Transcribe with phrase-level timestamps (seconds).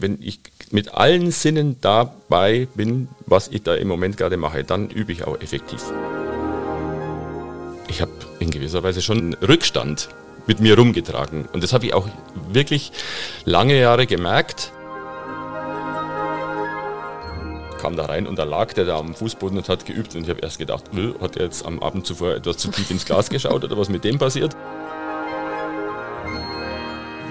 [0.00, 4.90] wenn ich mit allen Sinnen dabei bin, was ich da im Moment gerade mache, dann
[4.90, 5.82] übe ich auch effektiv.
[7.88, 10.08] Ich habe in gewisser Weise schon einen Rückstand
[10.46, 11.46] mit mir rumgetragen.
[11.52, 12.08] Und das habe ich auch
[12.52, 12.92] wirklich
[13.44, 14.72] lange Jahre gemerkt.
[17.80, 20.14] Kam da rein und da lag der da am Fußboden und hat geübt.
[20.14, 20.84] Und ich habe erst gedacht,
[21.20, 24.04] hat er jetzt am Abend zuvor etwas zu tief ins Glas geschaut oder was mit
[24.04, 24.56] dem passiert?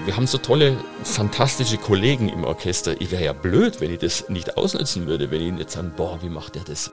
[0.06, 3.00] Wir haben so tolle, fantastische Kollegen im Orchester.
[3.00, 6.20] Ich wäre ja blöd, wenn ich das nicht ausnutzen würde, wenn ich jetzt sagen, boah,
[6.22, 6.92] wie macht der das?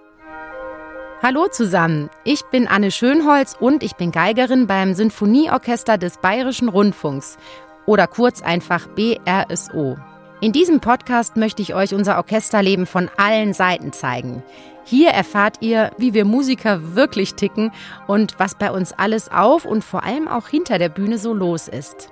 [1.21, 7.37] Hallo zusammen, ich bin Anne Schönholz und ich bin Geigerin beim Sinfonieorchester des Bayerischen Rundfunks
[7.85, 9.95] oder kurz einfach BRSO.
[10.41, 14.41] In diesem Podcast möchte ich euch unser Orchesterleben von allen Seiten zeigen.
[14.85, 17.71] Hier erfahrt ihr, wie wir Musiker wirklich ticken
[18.07, 21.67] und was bei uns alles auf und vor allem auch hinter der Bühne so los
[21.67, 22.09] ist.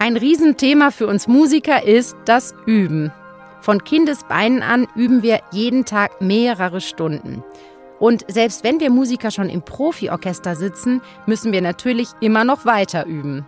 [0.00, 3.12] Ein Riesenthema für uns Musiker ist das Üben.
[3.60, 7.42] Von Kindesbeinen an üben wir jeden Tag mehrere Stunden.
[7.98, 13.06] Und selbst wenn wir Musiker schon im Profiorchester sitzen, müssen wir natürlich immer noch weiter
[13.06, 13.44] üben.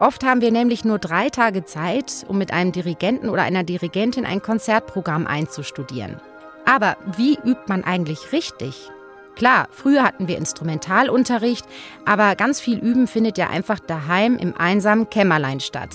[0.00, 4.26] Oft haben wir nämlich nur drei Tage Zeit, um mit einem Dirigenten oder einer Dirigentin
[4.26, 6.20] ein Konzertprogramm einzustudieren.
[6.64, 8.90] Aber wie übt man eigentlich richtig?
[9.36, 11.66] Klar, früher hatten wir Instrumentalunterricht,
[12.06, 15.90] aber ganz viel Üben findet ja einfach daheim im einsamen Kämmerlein statt.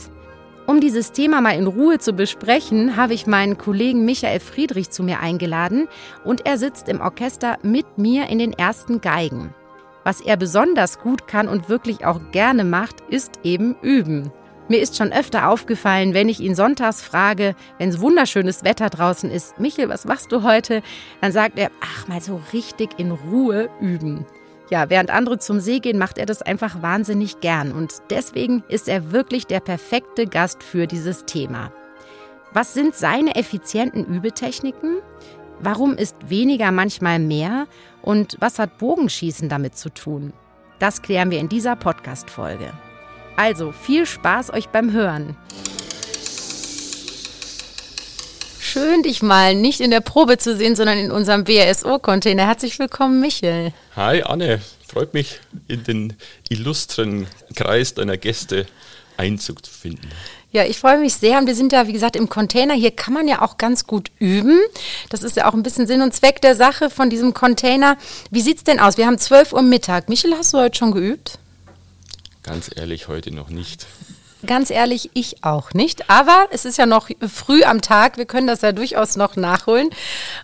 [0.67, 5.01] Um dieses Thema mal in Ruhe zu besprechen, habe ich meinen Kollegen Michael Friedrich zu
[5.03, 5.87] mir eingeladen
[6.23, 9.53] und er sitzt im Orchester mit mir in den ersten Geigen.
[10.03, 14.31] Was er besonders gut kann und wirklich auch gerne macht, ist eben üben.
[14.71, 19.29] Mir ist schon öfter aufgefallen, wenn ich ihn sonntags frage, wenn es wunderschönes Wetter draußen
[19.29, 20.81] ist, Michel, was machst du heute?
[21.19, 24.25] Dann sagt er, ach, mal so richtig in Ruhe üben.
[24.69, 28.87] Ja, während andere zum See gehen, macht er das einfach wahnsinnig gern und deswegen ist
[28.87, 31.73] er wirklich der perfekte Gast für dieses Thema.
[32.53, 34.99] Was sind seine effizienten Übetechniken?
[35.59, 37.67] Warum ist weniger manchmal mehr?
[38.01, 40.31] Und was hat Bogenschießen damit zu tun?
[40.79, 42.71] Das klären wir in dieser Podcast-Folge.
[43.35, 45.35] Also viel Spaß euch beim Hören.
[48.59, 52.45] Schön, dich mal nicht in der Probe zu sehen, sondern in unserem BSO-Container.
[52.45, 53.73] Herzlich willkommen, Michel.
[53.97, 54.61] Hi, Anne.
[54.87, 56.13] Freut mich, in den
[56.49, 58.65] illustren Kreis deiner Gäste
[59.17, 60.09] Einzug zu finden.
[60.51, 61.37] Ja, ich freue mich sehr.
[61.37, 62.73] Und wir sind ja, wie gesagt, im Container.
[62.73, 64.59] Hier kann man ja auch ganz gut üben.
[65.09, 67.97] Das ist ja auch ein bisschen Sinn und Zweck der Sache von diesem Container.
[68.31, 68.97] Wie sieht es denn aus?
[68.97, 70.09] Wir haben 12 Uhr Mittag.
[70.09, 71.39] Michel, hast du heute schon geübt?
[72.43, 73.85] Ganz ehrlich, heute noch nicht.
[74.45, 76.09] Ganz ehrlich, ich auch nicht.
[76.09, 78.17] Aber es ist ja noch früh am Tag.
[78.17, 79.89] Wir können das ja durchaus noch nachholen.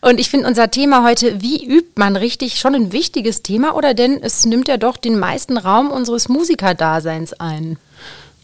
[0.01, 3.95] Und ich finde unser Thema heute, wie übt man richtig, schon ein wichtiges Thema, oder
[3.95, 7.77] denn es nimmt ja doch den meisten Raum unseres Musikerdaseins ein.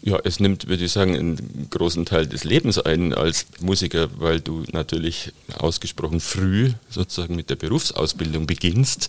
[0.02, 4.40] Ja, es nimmt, würde ich sagen, einen großen Teil des Lebens ein als Musiker, weil
[4.40, 9.08] du natürlich ausgesprochen früh sozusagen mit der Berufsausbildung beginnst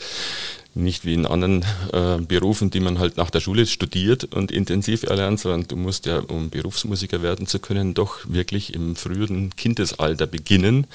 [0.75, 5.03] nicht wie in anderen äh, Berufen, die man halt nach der Schule studiert und intensiv
[5.03, 10.27] erlernt, sondern du musst ja, um Berufsmusiker werden zu können, doch wirklich im früheren Kindesalter
[10.27, 10.85] beginnen.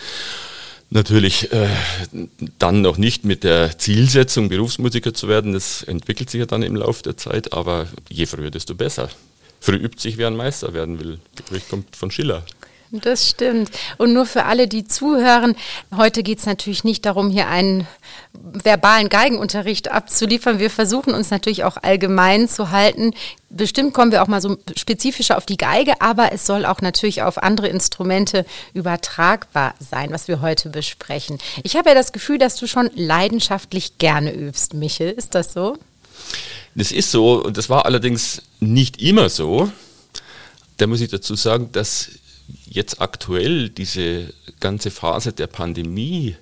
[0.90, 1.68] Natürlich äh,
[2.58, 6.76] dann noch nicht mit der Zielsetzung, Berufsmusiker zu werden, das entwickelt sich ja dann im
[6.76, 9.08] Laufe der Zeit, aber je früher, desto besser.
[9.60, 11.20] Früh übt sich, wer ein Meister werden will.
[11.50, 12.44] Das kommt von Schiller.
[12.92, 13.70] Das stimmt.
[13.98, 15.54] Und nur für alle, die zuhören,
[15.96, 17.86] heute geht es natürlich nicht darum, hier einen
[18.32, 20.58] verbalen Geigenunterricht abzuliefern.
[20.58, 23.12] Wir versuchen uns natürlich auch allgemein zu halten.
[23.48, 27.22] Bestimmt kommen wir auch mal so spezifischer auf die Geige, aber es soll auch natürlich
[27.22, 31.38] auf andere Instrumente übertragbar sein, was wir heute besprechen.
[31.62, 35.10] Ich habe ja das Gefühl, dass du schon leidenschaftlich gerne übst, Michel.
[35.10, 35.76] Ist das so?
[36.74, 39.70] Das ist so und das war allerdings nicht immer so.
[40.76, 42.08] Da muss ich dazu sagen, dass
[42.66, 46.36] jetzt aktuell diese ganze Phase der Pandemie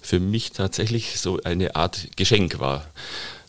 [0.00, 2.86] für mich tatsächlich so eine Art Geschenk war.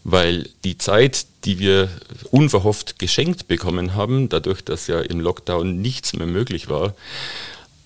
[0.04, 1.90] Weil die Zeit, die wir
[2.32, 6.94] unverhofft geschenkt bekommen haben, dadurch, dass ja im Lockdown nichts mehr möglich war,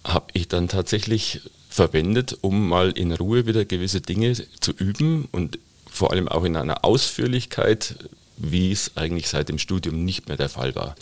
[0.04, 5.60] habe ich dann tatsächlich verwendet, um mal in Ruhe wieder gewisse Dinge zu üben und
[5.90, 7.96] vor allem auch in einer Ausführlichkeit,
[8.38, 10.96] wie es eigentlich seit dem Studium nicht mehr der Fall war.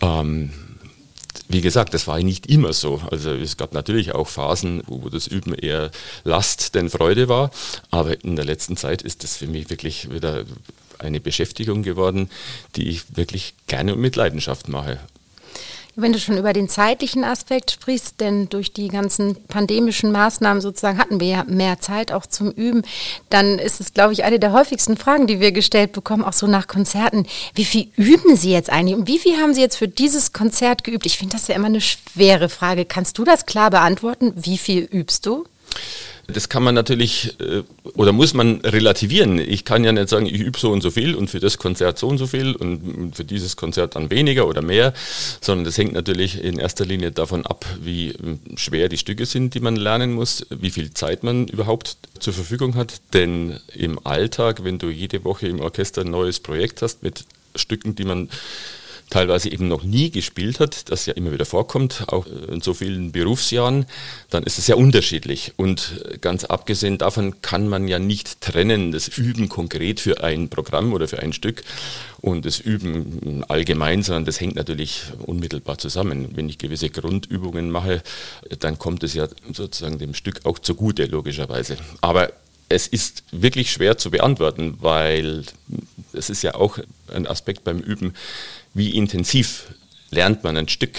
[0.00, 0.50] Ähm,
[1.48, 3.00] wie gesagt, das war nicht immer so.
[3.10, 5.90] Also es gab natürlich auch Phasen, wo das Üben eher
[6.24, 7.50] Last denn Freude war.
[7.90, 10.44] Aber in der letzten Zeit ist das für mich wirklich wieder
[10.98, 12.28] eine Beschäftigung geworden,
[12.76, 14.98] die ich wirklich gerne und mit Leidenschaft mache.
[16.00, 20.96] Wenn du schon über den zeitlichen Aspekt sprichst, denn durch die ganzen pandemischen Maßnahmen sozusagen
[20.96, 22.82] hatten wir ja mehr Zeit auch zum Üben,
[23.30, 26.46] dann ist es, glaube ich, eine der häufigsten Fragen, die wir gestellt bekommen, auch so
[26.46, 27.26] nach Konzerten.
[27.54, 30.84] Wie viel üben Sie jetzt eigentlich und wie viel haben Sie jetzt für dieses Konzert
[30.84, 31.04] geübt?
[31.04, 32.84] Ich finde das ja immer eine schwere Frage.
[32.84, 34.32] Kannst du das klar beantworten?
[34.36, 35.46] Wie viel übst du?
[36.30, 37.62] Das kann man natürlich äh,
[37.94, 39.38] oder muss man relativieren.
[39.38, 41.98] Ich kann ja nicht sagen, ich übe so und so viel und für das Konzert
[41.98, 44.92] so und so viel und für dieses Konzert dann weniger oder mehr,
[45.40, 49.54] sondern das hängt natürlich in erster Linie davon ab, wie ähm, schwer die Stücke sind,
[49.54, 53.00] die man lernen muss, wie viel Zeit man überhaupt zur Verfügung hat.
[53.14, 57.24] Denn im Alltag, wenn du jede Woche im Orchester ein neues Projekt hast mit
[57.56, 58.28] Stücken, die man
[59.10, 63.12] teilweise eben noch nie gespielt hat, das ja immer wieder vorkommt, auch in so vielen
[63.12, 63.86] Berufsjahren,
[64.30, 65.52] dann ist es sehr unterschiedlich.
[65.56, 70.92] Und ganz abgesehen davon kann man ja nicht trennen, das Üben konkret für ein Programm
[70.92, 71.62] oder für ein Stück
[72.20, 76.30] und das Üben allgemein, sondern das hängt natürlich unmittelbar zusammen.
[76.34, 78.02] Wenn ich gewisse Grundübungen mache,
[78.58, 81.76] dann kommt es ja sozusagen dem Stück auch zugute, logischerweise.
[82.00, 82.30] Aber
[82.68, 85.44] es ist wirklich schwer zu beantworten, weil
[86.12, 86.78] es ist ja auch
[87.12, 88.14] ein Aspekt beim Üben,
[88.78, 89.64] wie intensiv
[90.10, 90.98] lernt man ein Stück.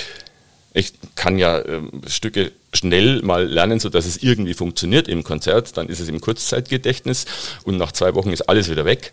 [0.74, 5.88] Ich kann ja äh, Stücke schnell mal lernen, sodass es irgendwie funktioniert im Konzert, dann
[5.88, 7.26] ist es im Kurzzeitgedächtnis
[7.64, 9.12] und nach zwei Wochen ist alles wieder weg.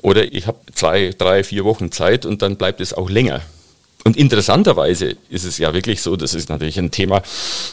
[0.00, 3.42] Oder ich habe zwei, drei, vier Wochen Zeit und dann bleibt es auch länger.
[4.04, 7.22] Und interessanterweise ist es ja wirklich so, das ist natürlich ein Thema,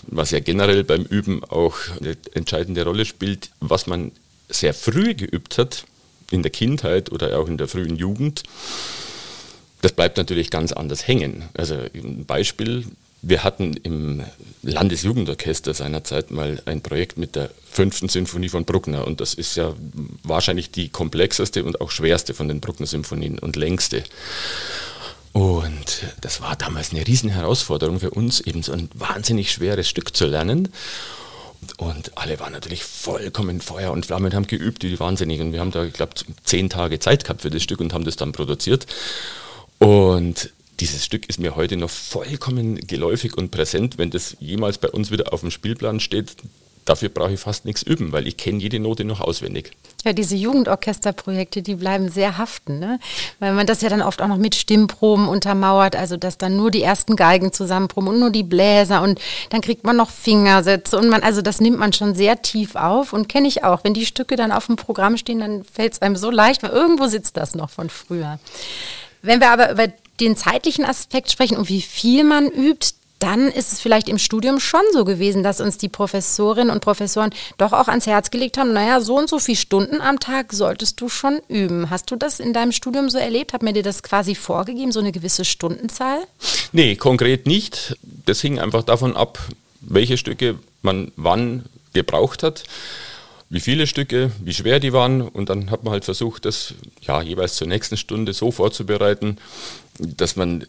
[0.08, 4.12] was ja generell beim Üben auch eine entscheidende Rolle spielt, was man
[4.50, 5.84] sehr früh geübt hat,
[6.32, 8.44] in der Kindheit oder auch in der frühen Jugend,
[9.81, 11.44] das bleibt natürlich ganz anders hängen.
[11.54, 12.86] Also ein Beispiel,
[13.22, 14.24] wir hatten im
[14.63, 19.74] Landesjugendorchester seinerzeit mal ein Projekt mit der fünften Sinfonie von Bruckner und das ist ja
[20.24, 24.04] wahrscheinlich die komplexeste und auch schwerste von den Bruckner-Symphonien und längste.
[25.33, 30.25] Und das war damals eine Riesenherausforderung für uns, eben so ein wahnsinnig schweres Stück zu
[30.25, 30.69] lernen.
[31.78, 35.48] Und alle waren natürlich vollkommen Feuer und Flamme und haben geübt, wie die Wahnsinnigen.
[35.48, 36.13] Und wir haben da, ich glaube,
[36.44, 38.88] zehn Tage Zeit gehabt für das Stück und haben das dann produziert.
[39.81, 43.98] Und dieses Stück ist mir heute noch vollkommen geläufig und präsent.
[43.98, 46.36] Wenn das jemals bei uns wieder auf dem Spielplan steht,
[46.86, 49.72] dafür brauche ich fast nichts üben, weil ich kenne jede Note noch auswendig.
[50.06, 53.00] Ja, diese Jugendorchesterprojekte, die bleiben sehr haften, ne?
[53.39, 56.69] weil man das ja dann oft auch noch mit Stimmproben untermauert, also dass dann nur
[56.69, 59.19] die ersten Geigen zusammenproben und nur die Bläser und
[59.50, 63.13] dann kriegt man noch Fingersätze und man, also das nimmt man schon sehr tief auf
[63.13, 63.83] und kenne ich auch.
[63.83, 66.69] Wenn die Stücke dann auf dem Programm stehen, dann fällt es einem so leicht, weil
[66.69, 68.38] irgendwo sitzt das noch von früher.
[69.21, 69.88] Wenn wir aber über
[70.19, 74.59] den zeitlichen Aspekt sprechen und wie viel man übt, dann ist es vielleicht im Studium
[74.59, 77.29] schon so gewesen, dass uns die Professorinnen und Professoren
[77.59, 81.00] doch auch ans Herz gelegt haben, naja, so und so viele Stunden am Tag solltest
[81.01, 81.91] du schon üben.
[81.91, 83.53] Hast du das in deinem Studium so erlebt?
[83.53, 86.19] Hat mir dir das quasi vorgegeben, so eine gewisse Stundenzahl?
[86.71, 87.95] Nee, konkret nicht.
[88.25, 89.38] Das hing einfach davon ab,
[89.81, 92.63] welche Stücke man wann gebraucht hat
[93.51, 97.21] wie viele Stücke, wie schwer die waren und dann hat man halt versucht, das ja
[97.21, 99.38] jeweils zur nächsten Stunde so vorzubereiten,
[100.00, 100.65] dass man äh,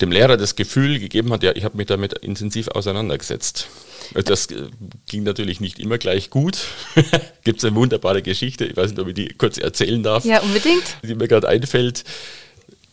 [0.00, 3.68] dem Lehrer das Gefühl gegeben hat, ja, ich habe mich damit intensiv auseinandergesetzt.
[4.14, 4.68] Das äh,
[5.06, 6.56] ging natürlich nicht immer gleich gut.
[7.44, 10.24] Gibt es eine wunderbare Geschichte, ich weiß nicht, ob ich die kurz erzählen darf.
[10.24, 10.96] Ja, unbedingt.
[11.02, 12.04] Die mir gerade einfällt,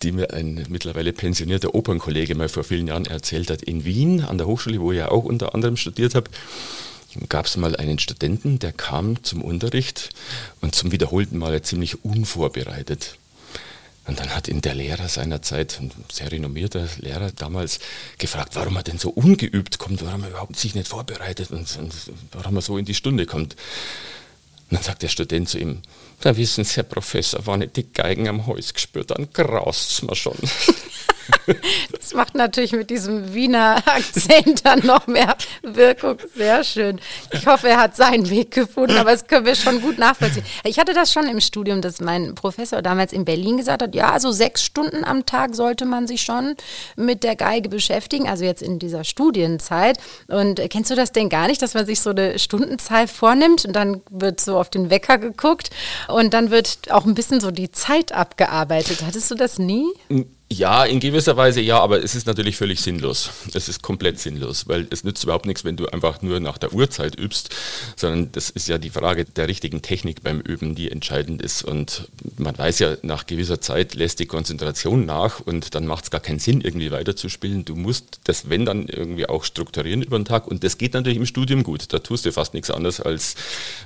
[0.01, 3.63] die mir ein mittlerweile pensionierter Opernkollege mal vor vielen Jahren erzählt hat.
[3.63, 6.29] In Wien, an der Hochschule, wo ich ja auch unter anderem studiert habe,
[7.30, 10.10] gab es mal einen Studenten, der kam zum Unterricht
[10.62, 13.18] und zum wiederholten Mal ziemlich unvorbereitet.
[14.06, 17.80] Und dann hat ihn der Lehrer seinerzeit, ein sehr renommierter Lehrer damals,
[18.18, 21.94] gefragt, warum er denn so ungeübt kommt, warum er überhaupt sich nicht vorbereitet und, und
[22.33, 23.53] warum er so in die Stunde kommt.
[24.70, 25.82] Und dann sagt der Student zu ihm,
[26.24, 30.01] da wissen Sie, Herr Professor, wenn ich die Geigen am Hals gespürt, dann graust es
[30.03, 30.38] mir schon.
[31.92, 36.18] Das macht natürlich mit diesem Wiener Akzent dann noch mehr Wirkung.
[36.36, 37.00] Sehr schön.
[37.32, 40.46] Ich hoffe, er hat seinen Weg gefunden, aber das können wir schon gut nachvollziehen.
[40.63, 44.12] Ich hatte das schon im Studium, dass mein Professor damals in Berlin gesagt hat, ja,
[44.12, 46.56] also sechs Stunden am Tag sollte man sich schon
[46.96, 49.98] mit der Geige beschäftigen, also jetzt in dieser Studienzeit.
[50.27, 53.74] Und kennst du das denn gar nicht, dass man sich so eine Stundenzahl vornimmt und
[53.74, 55.70] dann wird so auf den Wecker geguckt
[56.13, 59.03] und dann wird auch ein bisschen so die Zeit abgearbeitet.
[59.05, 59.86] Hattest du das nie?
[60.53, 63.31] Ja, in gewisser Weise ja, aber es ist natürlich völlig sinnlos.
[63.55, 66.74] Es ist komplett sinnlos, weil es nützt überhaupt nichts, wenn du einfach nur nach der
[66.74, 67.50] Uhrzeit übst,
[67.95, 71.63] sondern das ist ja die Frage der richtigen Technik beim Üben, die entscheidend ist.
[71.63, 72.07] Und
[72.38, 76.22] man weiß ja, nach gewisser Zeit lässt die Konzentration nach und dann macht es gar
[76.22, 77.65] keinen Sinn, irgendwie weiterzuspielen.
[77.65, 80.48] Du musst das, wenn dann, irgendwie auch strukturieren über den Tag.
[80.48, 81.91] Und das geht natürlich im Studium gut.
[81.91, 83.33] Da tust du fast nichts anderes als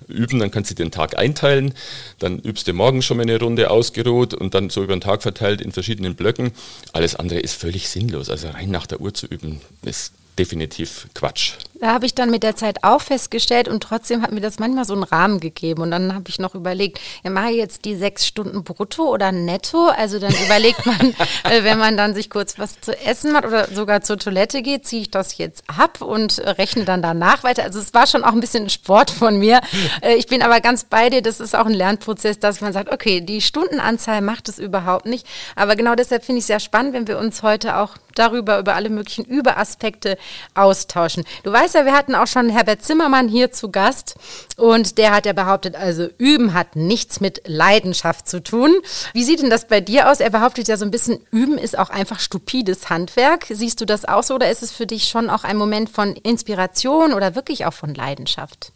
[0.09, 0.39] üben.
[0.39, 1.73] Dann kannst du den Tag einteilen,
[2.19, 5.21] dann übst du morgen schon mal eine Runde ausgeruht und dann so über den Tag
[5.21, 6.51] verteilt in verschiedenen Blöcken.
[6.93, 8.29] Alles andere ist völlig sinnlos.
[8.29, 11.53] Also rein nach der Uhr zu üben, ist definitiv Quatsch.
[11.79, 14.85] Da habe ich dann mit der Zeit auch festgestellt und trotzdem hat mir das manchmal
[14.85, 15.81] so einen Rahmen gegeben.
[15.83, 19.31] Und dann habe ich noch überlegt, ja, mache ich jetzt die sechs Stunden brutto oder
[19.31, 19.87] netto?
[19.87, 23.67] Also dann überlegt man, äh, wenn man dann sich kurz was zu essen macht oder
[23.67, 27.63] sogar zur Toilette geht, ziehe ich das jetzt ab und rechne dann danach weiter.
[27.63, 29.61] Also es war schon auch ein bisschen Sport von mir.
[30.01, 32.91] Äh, ich bin aber ganz bei dir, das ist auch ein Lernprozess, dass man sagt,
[32.91, 35.27] okay, die Stundenanzahl macht es überhaupt nicht.
[35.55, 38.75] Aber genau deshalb finde ich es sehr spannend, wenn wir uns heute auch darüber, über
[38.75, 40.17] alle möglichen Überaspekte
[40.55, 41.23] austauschen.
[41.43, 44.15] Du weißt ja, wir hatten auch schon Herbert Zimmermann hier zu Gast
[44.57, 48.75] und der hat ja behauptet, also Üben hat nichts mit Leidenschaft zu tun.
[49.13, 50.19] Wie sieht denn das bei dir aus?
[50.19, 53.45] Er behauptet ja so ein bisschen, Üben ist auch einfach stupides Handwerk.
[53.49, 56.15] Siehst du das auch so oder ist es für dich schon auch ein Moment von
[56.15, 58.71] Inspiration oder wirklich auch von Leidenschaft?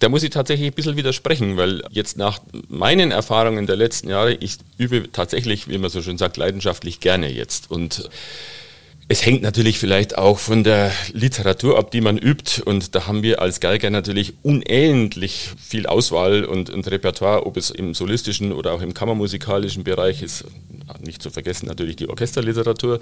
[0.00, 2.38] Da muss ich tatsächlich ein bisschen widersprechen, weil jetzt nach
[2.68, 7.28] meinen Erfahrungen der letzten Jahre, ich übe tatsächlich, wie man so schön sagt, leidenschaftlich gerne
[7.28, 7.70] jetzt.
[7.70, 8.08] Und
[9.10, 12.62] es hängt natürlich vielleicht auch von der Literatur ab, die man übt.
[12.62, 17.70] Und da haben wir als Geiger natürlich unendlich viel Auswahl und, und Repertoire, ob es
[17.70, 20.44] im solistischen oder auch im kammermusikalischen Bereich ist.
[21.00, 22.98] Nicht zu vergessen natürlich die Orchesterliteratur.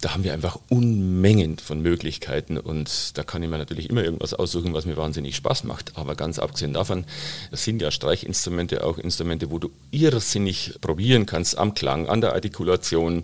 [0.00, 4.34] Da haben wir einfach Unmengen von Möglichkeiten und da kann ich mir natürlich immer irgendwas
[4.34, 5.92] aussuchen, was mir wahnsinnig Spaß macht.
[5.96, 7.04] Aber ganz abgesehen davon
[7.52, 13.22] sind ja Streichinstrumente auch Instrumente, wo du irrsinnig probieren kannst am Klang, an der Artikulation,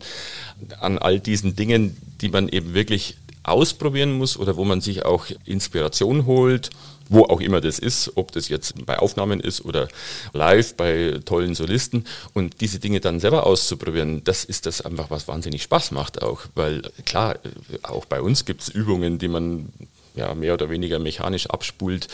[0.78, 1.89] an all diesen Dingen,
[2.20, 6.70] die man eben wirklich ausprobieren muss oder wo man sich auch Inspiration holt,
[7.09, 9.88] wo auch immer das ist, ob das jetzt bei Aufnahmen ist oder
[10.32, 12.04] live bei tollen Solisten.
[12.35, 16.42] Und diese Dinge dann selber auszuprobieren, das ist das einfach, was wahnsinnig Spaß macht auch,
[16.54, 17.37] weil klar,
[17.82, 19.73] auch bei uns gibt es Übungen, die man
[20.14, 22.06] ja mehr oder weniger mechanisch abspult,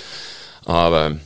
[0.65, 1.19] aber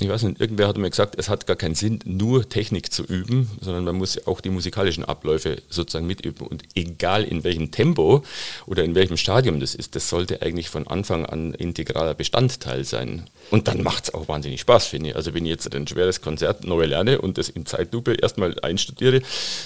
[0.00, 3.04] ich weiß nicht, irgendwer hat mir gesagt, es hat gar keinen Sinn, nur Technik zu
[3.04, 6.46] üben, sondern man muss auch die musikalischen Abläufe sozusagen mitüben.
[6.46, 8.22] Und egal in welchem Tempo
[8.66, 13.28] oder in welchem Stadium das ist, das sollte eigentlich von Anfang an integraler Bestandteil sein.
[13.50, 15.16] Und dann macht es auch wahnsinnig Spaß, finde ich.
[15.16, 19.22] Also wenn ich jetzt ein schweres Konzert neu lerne und das in Zeitlupe erstmal einstudiere,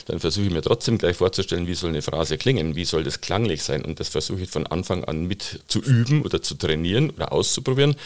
[0.07, 3.21] dann versuche ich mir trotzdem gleich vorzustellen, wie soll eine Phrase klingen, wie soll das
[3.21, 3.85] klanglich sein.
[3.85, 7.97] Und das versuche ich von Anfang an mit zu üben oder zu trainieren oder auszuprobieren.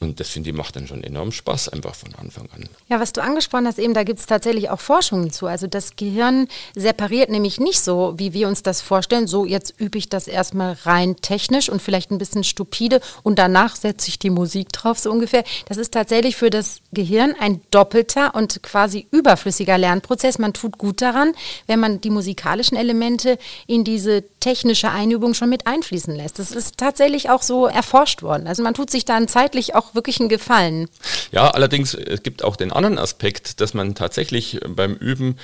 [0.00, 2.68] Und das finde ich macht dann schon enorm Spaß, einfach von Anfang an.
[2.88, 5.46] Ja, was du angesprochen hast, eben, da gibt es tatsächlich auch Forschungen zu.
[5.46, 9.26] Also das Gehirn separiert nämlich nicht so, wie wir uns das vorstellen.
[9.26, 13.76] So, jetzt übe ich das erstmal rein technisch und vielleicht ein bisschen stupide und danach
[13.76, 15.44] setze ich die Musik drauf, so ungefähr.
[15.66, 20.38] Das ist tatsächlich für das Gehirn ein doppelter und quasi überflüssiger Lernprozess.
[20.38, 21.34] Man tut gut daran,
[21.66, 26.38] wenn man die musikalischen Elemente in diese technische Einübung schon mit einfließen lässt.
[26.38, 28.46] Das ist tatsächlich auch so erforscht worden.
[28.46, 30.88] Also man tut sich dann zeitlich auch wirklich einen Gefallen.
[31.32, 35.36] Ja, allerdings, es gibt auch den anderen Aspekt, dass man tatsächlich beim Üben,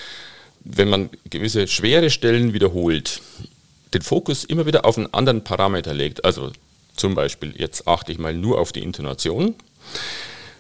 [0.65, 3.21] wenn man gewisse schwere Stellen wiederholt,
[3.95, 6.25] den Fokus immer wieder auf einen anderen Parameter legt.
[6.25, 6.53] Also
[6.97, 9.55] zum Beispiel, jetzt achte ich mal nur auf die Intonation.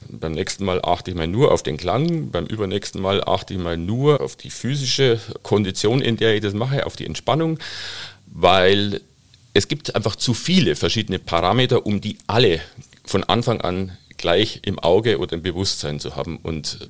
[0.09, 3.61] Beim nächsten Mal achte ich mal nur auf den Klang, beim übernächsten Mal achte ich
[3.61, 7.59] mal nur auf die physische Kondition, in der ich das mache, auf die Entspannung,
[8.27, 9.01] weil
[9.53, 12.61] es gibt einfach zu viele verschiedene Parameter, um die alle
[13.07, 16.39] von Anfang an gleich im Auge oder im Bewusstsein zu haben.
[16.43, 16.89] Und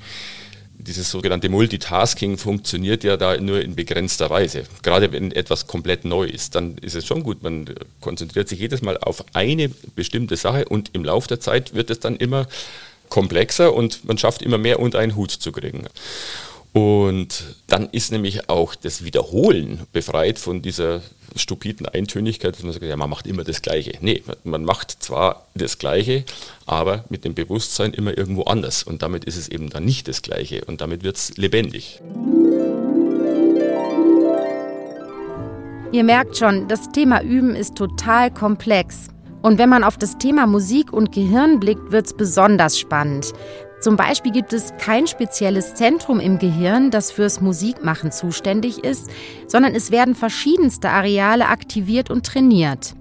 [0.78, 4.64] dieses sogenannte Multitasking funktioniert ja da nur in begrenzter Weise.
[4.82, 7.42] Gerade wenn etwas komplett neu ist, dann ist es schon gut.
[7.42, 11.90] Man konzentriert sich jedes Mal auf eine bestimmte Sache und im Laufe der Zeit wird
[11.90, 12.46] es dann immer
[13.08, 15.86] komplexer und man schafft immer mehr unter einen Hut zu kriegen.
[16.76, 21.00] Und dann ist nämlich auch das Wiederholen befreit von dieser
[21.34, 23.94] stupiden Eintönigkeit, dass man sagt, ja, man macht immer das Gleiche.
[24.02, 26.26] Nee, man macht zwar das Gleiche,
[26.66, 28.82] aber mit dem Bewusstsein immer irgendwo anders.
[28.82, 32.02] Und damit ist es eben dann nicht das Gleiche und damit wird es lebendig.
[35.92, 39.08] Ihr merkt schon, das Thema Üben ist total komplex.
[39.40, 43.32] Und wenn man auf das Thema Musik und Gehirn blickt, wird es besonders spannend.
[43.80, 49.10] Zum Beispiel gibt es kein spezielles Zentrum im Gehirn, das fürs Musikmachen zuständig ist,
[49.46, 52.94] sondern es werden verschiedenste Areale aktiviert und trainiert.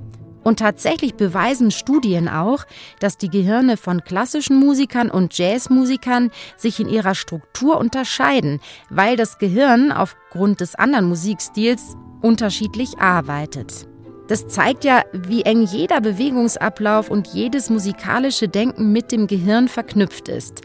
[0.43, 2.65] Und tatsächlich beweisen Studien auch,
[2.99, 8.59] dass die Gehirne von klassischen Musikern und Jazzmusikern sich in ihrer Struktur unterscheiden,
[8.91, 13.87] weil das Gehirn aufgrund des anderen Musikstils unterschiedlich arbeitet.
[14.27, 20.29] Das zeigt ja, wie eng jeder Bewegungsablauf und jedes musikalische Denken mit dem Gehirn verknüpft
[20.29, 20.61] ist.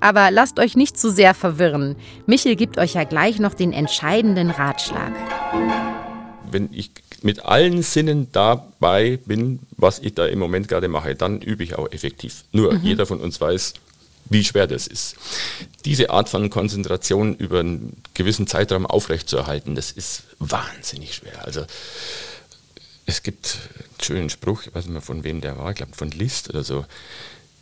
[0.00, 1.96] Aber lasst euch nicht zu sehr verwirren.
[2.26, 5.12] Michel gibt euch ja gleich noch den entscheidenden Ratschlag.
[6.50, 6.90] Wenn ich
[7.22, 11.76] mit allen Sinnen dabei bin, was ich da im Moment gerade mache, dann übe ich
[11.76, 12.44] auch effektiv.
[12.52, 12.80] Nur mhm.
[12.82, 13.74] jeder von uns weiß,
[14.28, 15.16] wie schwer das ist.
[15.84, 21.44] Diese Art von Konzentration über einen gewissen Zeitraum aufrechtzuerhalten, das ist wahnsinnig schwer.
[21.44, 21.64] Also
[23.06, 25.94] es gibt einen schönen Spruch, ich weiß nicht mehr von wem der war, ich glaube
[25.94, 26.84] von Liszt oder so.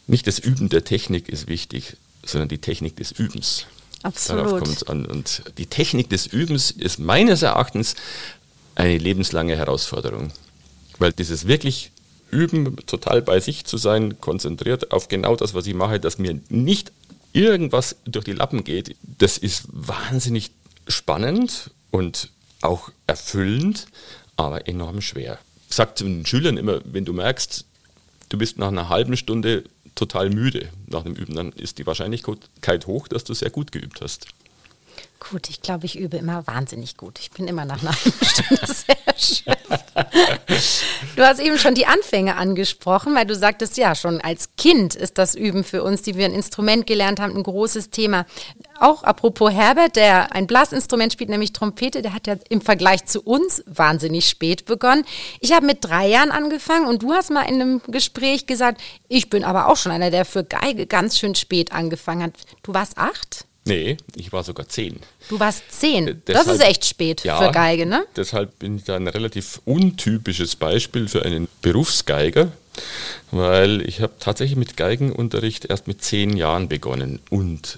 [0.07, 3.67] Nicht das Üben der Technik ist wichtig, sondern die Technik des Übens.
[4.03, 4.47] Absolut.
[4.47, 5.07] Darauf kommt es an.
[5.07, 7.95] Und die Technik des Übens ist meines Erachtens
[8.75, 10.33] eine lebenslange Herausforderung.
[10.99, 11.91] Weil dieses wirklich
[12.31, 16.39] Üben, total bei sich zu sein, konzentriert auf genau das, was ich mache, dass mir
[16.49, 16.93] nicht
[17.33, 20.51] irgendwas durch die Lappen geht, das ist wahnsinnig
[20.87, 22.31] spannend und
[22.61, 23.87] auch erfüllend,
[24.39, 25.39] aber enorm schwer.
[25.69, 27.67] Ich sage zu den Schülern immer, wenn du merkst,
[28.31, 29.65] du bist nach einer halben Stunde
[29.95, 34.01] total müde nach dem Üben, dann ist die Wahrscheinlichkeit hoch, dass du sehr gut geübt
[34.01, 34.29] hast.
[35.21, 37.19] Gut, ich glaube, ich übe immer wahnsinnig gut.
[37.19, 39.85] Ich bin immer nach einer halben Stunde sehr erschöpft.
[41.17, 45.19] Du hast eben schon die Anfänge angesprochen, weil du sagtest, ja, schon als Kind ist
[45.19, 48.27] das Üben für uns, die wir ein Instrument gelernt haben, ein großes Thema.
[48.79, 53.21] Auch apropos Herbert, der ein Blasinstrument spielt, nämlich Trompete, der hat ja im Vergleich zu
[53.21, 55.05] uns wahnsinnig spät begonnen.
[55.41, 59.29] Ich habe mit drei Jahren angefangen und du hast mal in einem Gespräch gesagt, ich
[59.31, 62.33] bin aber auch schon einer, der für Geige ganz schön spät angefangen hat.
[62.63, 63.48] Du warst acht?
[63.69, 65.01] Nee, ich war sogar zehn.
[65.29, 66.09] Du warst zehn.
[66.09, 68.05] Äh, das ist echt spät ja, für Geige, ne?
[68.17, 72.51] Deshalb bin ich da ein relativ untypisches Beispiel für einen Berufsgeiger,
[73.31, 77.77] weil ich habe tatsächlich mit Geigenunterricht erst mit zehn Jahren begonnen und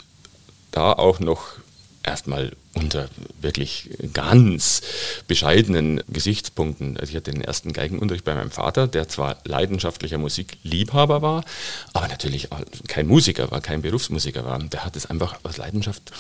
[0.71, 1.60] da auch noch
[2.03, 3.09] erstmal unter
[3.41, 4.83] wirklich ganz
[5.27, 6.97] bescheidenen Gesichtspunkten.
[6.97, 11.45] Also ich hatte den ersten Geigenunterricht bei meinem Vater, der zwar leidenschaftlicher Musikliebhaber war,
[11.93, 12.49] aber natürlich
[12.89, 14.59] kein Musiker war, kein Berufsmusiker war.
[14.59, 16.13] Der hat es einfach aus Leidenschaft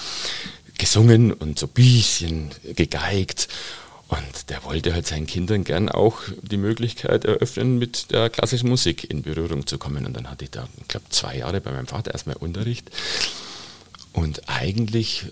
[0.79, 3.49] gesungen und so ein bisschen gegeigt.
[4.09, 9.09] Und der wollte halt seinen Kindern gern auch die Möglichkeit eröffnen, mit der klassischen Musik
[9.09, 10.05] in Berührung zu kommen.
[10.05, 12.91] Und dann hatte ich da, ich glaube, zwei Jahre bei meinem Vater erstmal Unterricht.
[14.13, 15.27] Und eigentlich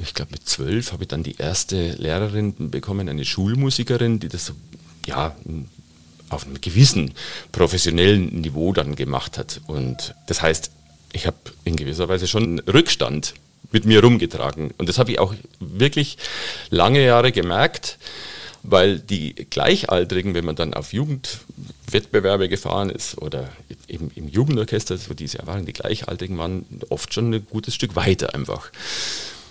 [0.00, 4.52] ich glaube mit zwölf habe ich dann die erste Lehrerin bekommen, eine Schulmusikerin, die das
[5.06, 5.34] ja
[6.28, 7.12] auf einem gewissen
[7.52, 9.60] professionellen Niveau dann gemacht hat.
[9.66, 10.70] Und das heißt,
[11.12, 13.34] ich habe in gewisser Weise schon einen Rückstand
[13.72, 14.72] mit mir rumgetragen.
[14.78, 16.18] Und das habe ich auch wirklich
[16.70, 17.98] lange Jahre gemerkt,
[18.62, 23.48] weil die Gleichaltrigen, wenn man dann auf Jugendwettbewerbe gefahren ist oder
[23.86, 28.34] eben im Jugendorchester, so diese Erfahrung, die Gleichaltrigen waren oft schon ein gutes Stück weiter
[28.34, 28.70] einfach.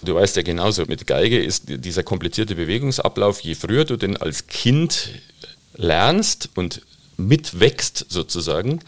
[0.02, 4.48] Du weißt ja genauso, mit Geige ist dieser komplizierte Bewegungsablauf, je früher du den als
[4.48, 5.10] Kind
[5.76, 6.82] lernst und
[7.18, 8.82] mitwächst sozusagen,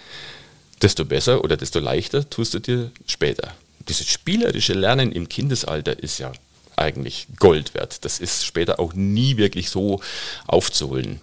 [0.81, 3.53] desto besser oder desto leichter tust du dir später.
[3.87, 6.31] Dieses spielerische Lernen im Kindesalter ist ja
[6.75, 8.05] eigentlich Gold wert.
[8.05, 10.01] Das ist später auch nie wirklich so
[10.45, 11.21] aufzuholen.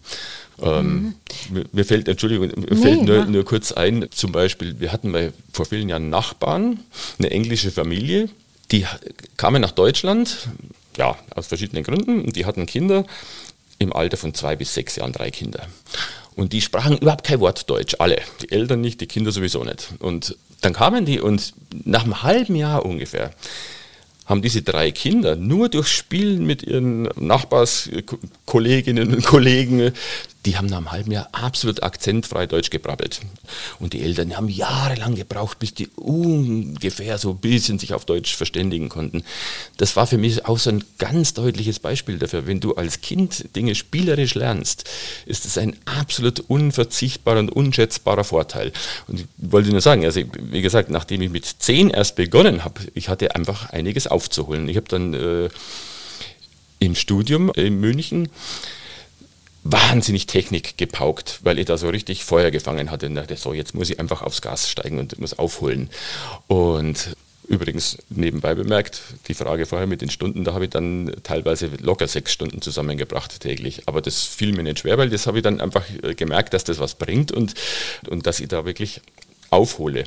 [0.61, 1.15] Ähm,
[1.51, 1.65] mhm.
[1.73, 5.33] mir, fällt, Entschuldigung, mir nee, fällt nur, nur, kurz ein, zum Beispiel, wir hatten mal
[5.53, 6.81] vor vielen Jahren Nachbarn,
[7.19, 8.29] eine englische Familie,
[8.73, 8.87] die
[9.37, 10.49] kamen nach Deutschland,
[10.97, 13.05] ja, aus verschiedenen Gründen, und die hatten Kinder
[13.79, 15.67] im Alter von zwei bis sechs Jahren, drei Kinder.
[16.37, 18.21] Und die sprachen überhaupt kein Wort Deutsch, alle.
[18.43, 19.91] Die Eltern nicht, die Kinder sowieso nicht.
[20.01, 23.33] Und dann kamen die und nach einem halben Jahr ungefähr
[24.27, 29.93] haben diese drei Kinder nur durch Spielen mit ihren Nachbarskolleginnen und Kollegen
[30.45, 33.21] die haben nach einem halben Jahr absolut akzentfrei Deutsch gebrabbelt.
[33.79, 38.37] Und die Eltern haben jahrelang gebraucht, bis die ungefähr so ein bisschen sich auf Deutsch
[38.37, 39.25] verständigen konnten.
[39.79, 42.47] Das war für mich auch so ein ganz deutliches Beispiel dafür.
[42.47, 44.85] Wenn du als Kind Dinge spielerisch lernst,
[45.25, 48.73] ist es ein absolut unverzichtbarer und unschätzbarer Vorteil.
[49.07, 52.83] Und ich wollte nur sagen, also wie gesagt, nachdem ich mit zehn erst begonnen habe,
[52.93, 54.69] ich hatte einfach einiges aufzuholen.
[54.69, 55.49] Ich habe dann äh,
[56.79, 58.29] im Studium in München
[59.65, 63.75] wahnsinnig Technik gepaukt, weil ich da so richtig Feuer gefangen hatte und dachte, so jetzt
[63.75, 65.91] muss ich einfach aufs Gas steigen und muss aufholen.
[66.47, 67.17] Und
[67.49, 72.09] übrigens nebenbei bemerkt, die Frage vorher mit den Stunden, da habe ich dann teilweise locker
[72.09, 73.83] sechs Stunden zusammengebracht täglich.
[73.87, 76.65] Aber das fiel mir nicht schwer, weil das habe ich dann einfach äh, gemerkt, dass
[76.65, 77.55] das was bringt und,
[78.09, 79.01] und dass ich da wirklich
[79.55, 80.05] aufhole.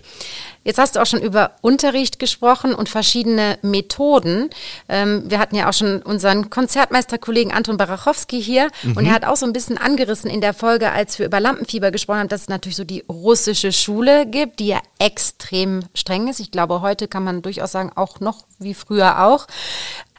[0.68, 4.50] Jetzt hast du auch schon über Unterricht gesprochen und verschiedene Methoden.
[4.90, 8.98] Ähm, wir hatten ja auch schon unseren Konzertmeisterkollegen Anton Barachowski hier mhm.
[8.98, 11.90] und er hat auch so ein bisschen angerissen in der Folge, als wir über Lampenfieber
[11.90, 16.42] gesprochen haben, dass es natürlich so die russische Schule gibt, die ja extrem streng ist.
[16.42, 19.48] Ich glaube, heute kann man durchaus sagen, auch noch wie früher auch.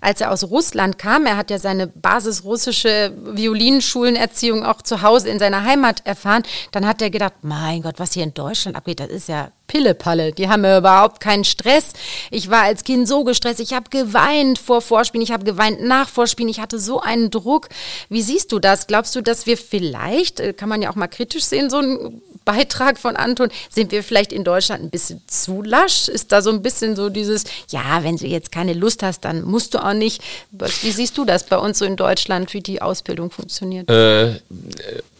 [0.00, 5.38] Als er aus Russland kam, er hat ja seine basisrussische Violinschulenerziehung auch zu Hause in
[5.38, 9.08] seiner Heimat erfahren, dann hat er gedacht, mein Gott, was hier in Deutschland abgeht, das
[9.08, 10.32] ist ja Pillepalle.
[10.32, 11.92] Die haben ja überhaupt keinen Stress.
[12.32, 13.60] Ich war als Kind so gestresst.
[13.60, 16.48] Ich habe geweint vor Vorspielen, ich habe geweint nach Vorspielen.
[16.48, 17.68] Ich hatte so einen Druck.
[18.08, 18.88] Wie siehst du das?
[18.88, 22.20] Glaubst du, dass wir vielleicht, äh, kann man ja auch mal kritisch sehen, so ein
[22.44, 26.08] Beitrag von Anton, sind wir vielleicht in Deutschland ein bisschen zu lasch?
[26.08, 29.42] Ist da so ein bisschen so dieses, ja, wenn du jetzt keine Lust hast, dann
[29.42, 30.22] musst du auch nicht.
[30.50, 33.90] Wie siehst du das bei uns so in Deutschland, wie die Ausbildung funktioniert?
[33.90, 34.40] Äh,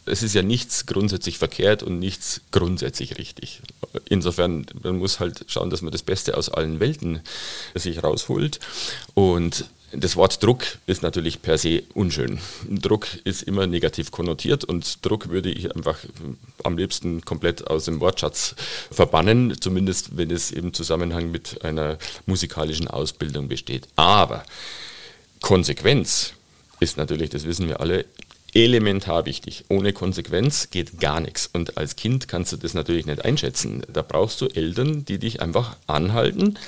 [0.09, 3.61] es ist ja nichts grundsätzlich verkehrt und nichts grundsätzlich richtig.
[4.09, 7.21] Insofern, man muss halt schauen, dass man das Beste aus allen Welten
[7.75, 8.61] sich rausholt.
[9.15, 12.39] Und das Wort Druck ist natürlich per se unschön.
[12.69, 15.99] Druck ist immer negativ konnotiert und Druck würde ich einfach
[16.63, 18.55] am liebsten komplett aus dem Wortschatz
[18.91, 23.89] verbannen, zumindest wenn es im Zusammenhang mit einer musikalischen Ausbildung besteht.
[23.97, 24.45] Aber
[25.41, 26.35] Konsequenz
[26.81, 28.05] ist natürlich, das wissen wir alle,
[28.55, 29.65] elementar wichtig.
[29.69, 31.49] Ohne Konsequenz geht gar nichts.
[31.53, 33.83] Und als Kind kannst du das natürlich nicht einschätzen.
[33.93, 36.59] Da brauchst du Eltern, die dich einfach anhalten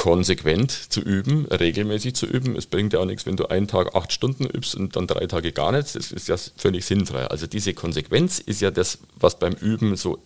[0.00, 2.56] konsequent zu üben, regelmäßig zu üben.
[2.56, 5.26] Es bringt ja auch nichts, wenn du einen Tag acht Stunden übst und dann drei
[5.26, 5.92] Tage gar nichts.
[5.92, 7.26] Das ist ja völlig sinnfrei.
[7.26, 10.18] Also diese Konsequenz ist ja das, was beim Üben so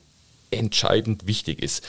[0.52, 1.82] entscheidend wichtig ist.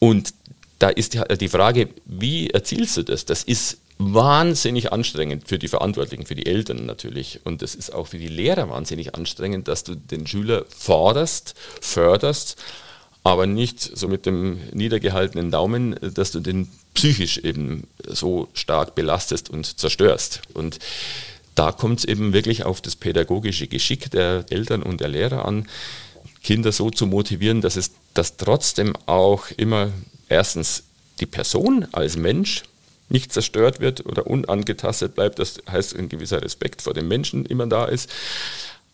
[0.00, 0.34] Und
[0.80, 3.24] da ist die Frage, wie erzielst du das?
[3.24, 7.40] Das ist wahnsinnig anstrengend für die Verantwortlichen, für die Eltern natürlich.
[7.44, 12.56] Und das ist auch für die Lehrer wahnsinnig anstrengend, dass du den Schüler forderst, förderst
[13.22, 19.50] aber nicht so mit dem niedergehaltenen Daumen, dass du den psychisch eben so stark belastest
[19.50, 20.40] und zerstörst.
[20.54, 20.78] Und
[21.54, 25.68] da kommt es eben wirklich auf das pädagogische Geschick der Eltern und der Lehrer an,
[26.42, 29.90] Kinder so zu motivieren, dass es dass trotzdem auch immer
[30.28, 30.84] erstens
[31.20, 32.64] die Person als Mensch
[33.10, 35.38] nicht zerstört wird oder unangetastet bleibt.
[35.38, 38.10] Das heißt, ein gewisser Respekt vor dem Menschen immer da ist.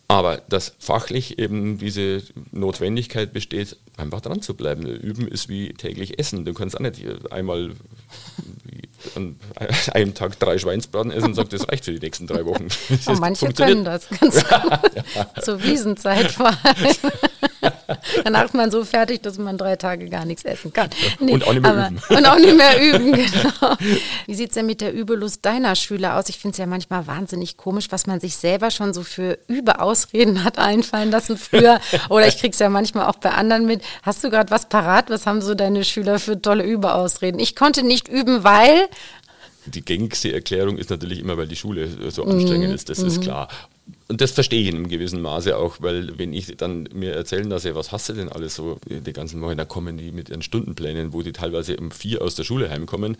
[0.08, 4.86] Aber dass fachlich eben diese Notwendigkeit besteht, einfach dran zu bleiben.
[4.86, 6.44] Üben ist wie täglich essen.
[6.44, 7.02] Du kannst auch nicht
[7.32, 7.72] einmal
[9.16, 9.36] an
[9.92, 12.68] einem Tag drei Schweinsbraten essen und sagst, das reicht für die nächsten drei Wochen.
[13.08, 15.44] Oh, manche können das ganz gut.
[15.44, 16.96] Zur Wiesenzeit vor allem.
[18.24, 20.90] Danach ist man so fertig, dass man drei Tage gar nichts essen kann.
[21.20, 22.02] Nee, und auch nicht mehr aber, üben.
[22.16, 23.76] Und auch nicht mehr üben, genau.
[24.26, 26.28] Wie sieht es denn mit der Übelust deiner Schüler aus?
[26.28, 30.44] Ich finde es ja manchmal wahnsinnig komisch, was man sich selber schon so für Überausreden
[30.44, 31.80] hat einfallen lassen früher.
[32.08, 33.82] Oder ich kriege es ja manchmal auch bei anderen mit.
[34.02, 35.10] Hast du gerade was parat?
[35.10, 37.40] Was haben so deine Schüler für tolle Überausreden?
[37.40, 38.88] Ich konnte nicht üben, weil
[39.66, 42.74] die gängigste Erklärung ist natürlich immer, weil die Schule so anstrengend mhm.
[42.74, 43.06] ist, das mhm.
[43.08, 43.48] ist klar
[44.08, 47.48] und das verstehe ich in einem gewissen Maße auch, weil wenn ich dann mir erzählen
[47.48, 50.42] lasse, was hast du denn alles so die ganzen Wochen, da kommen die mit ihren
[50.42, 53.16] Stundenplänen, wo die teilweise um vier aus der Schule heimkommen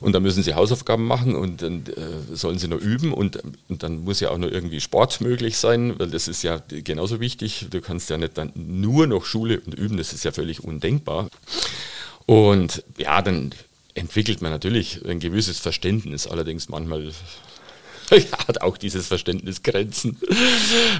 [0.00, 3.82] und dann müssen sie Hausaufgaben machen und dann äh, sollen sie noch üben und, und
[3.84, 7.66] dann muss ja auch noch irgendwie Sport möglich sein, weil das ist ja genauso wichtig.
[7.70, 11.28] Du kannst ja nicht dann nur noch Schule und üben, das ist ja völlig undenkbar.
[12.26, 13.52] Und ja, dann
[13.94, 17.12] entwickelt man natürlich ein gewisses Verständnis, allerdings manchmal
[18.48, 20.20] hat auch dieses Verständnis Grenzen.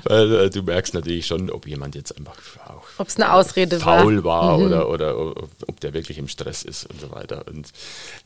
[0.05, 2.37] Weil äh, du merkst natürlich schon, ob jemand jetzt einfach
[2.69, 4.65] auch ob es eine Ausrede faul war, war mhm.
[4.67, 7.45] oder, oder ob der wirklich im Stress ist und so weiter.
[7.49, 7.69] Und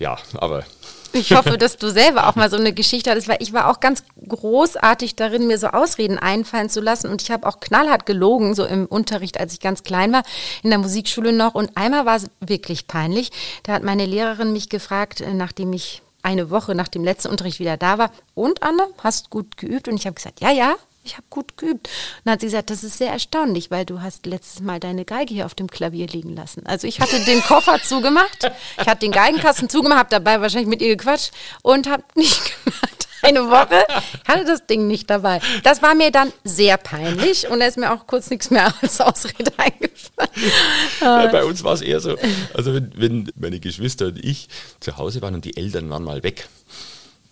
[0.00, 0.64] ja, aber.
[1.12, 3.78] Ich hoffe, dass du selber auch mal so eine Geschichte hattest, weil ich war auch
[3.78, 7.08] ganz großartig darin, mir so Ausreden einfallen zu lassen.
[7.08, 10.24] Und ich habe auch knallhart gelogen, so im Unterricht, als ich ganz klein war,
[10.64, 11.54] in der Musikschule noch.
[11.54, 13.30] Und einmal war es wirklich peinlich.
[13.62, 17.60] Da hat meine Lehrerin mich gefragt, äh, nachdem ich eine Woche nach dem letzten Unterricht
[17.60, 18.10] wieder da war.
[18.34, 19.88] Und Anne, hast gut geübt?
[19.88, 21.86] Und ich habe gesagt, ja, ja, ich habe gut geübt.
[21.86, 25.04] Und dann hat sie gesagt, das ist sehr erstaunlich, weil du hast letztes Mal deine
[25.04, 26.66] Geige hier auf dem Klavier liegen lassen.
[26.66, 30.80] Also ich hatte den Koffer zugemacht, ich hatte den Geigenkasten zugemacht, habe dabei wahrscheinlich mit
[30.80, 31.32] ihr gequatscht
[31.62, 33.84] und habe nicht gemacht eine Woche,
[34.26, 35.40] hatte das Ding nicht dabei.
[35.62, 39.00] Das war mir dann sehr peinlich und da ist mir auch kurz nichts mehr als
[39.00, 40.52] Ausrede eingefallen.
[41.00, 42.16] Ja, bei uns war es eher so,
[42.54, 44.48] also wenn, wenn meine Geschwister und ich
[44.80, 46.48] zu Hause waren und die Eltern waren mal weg,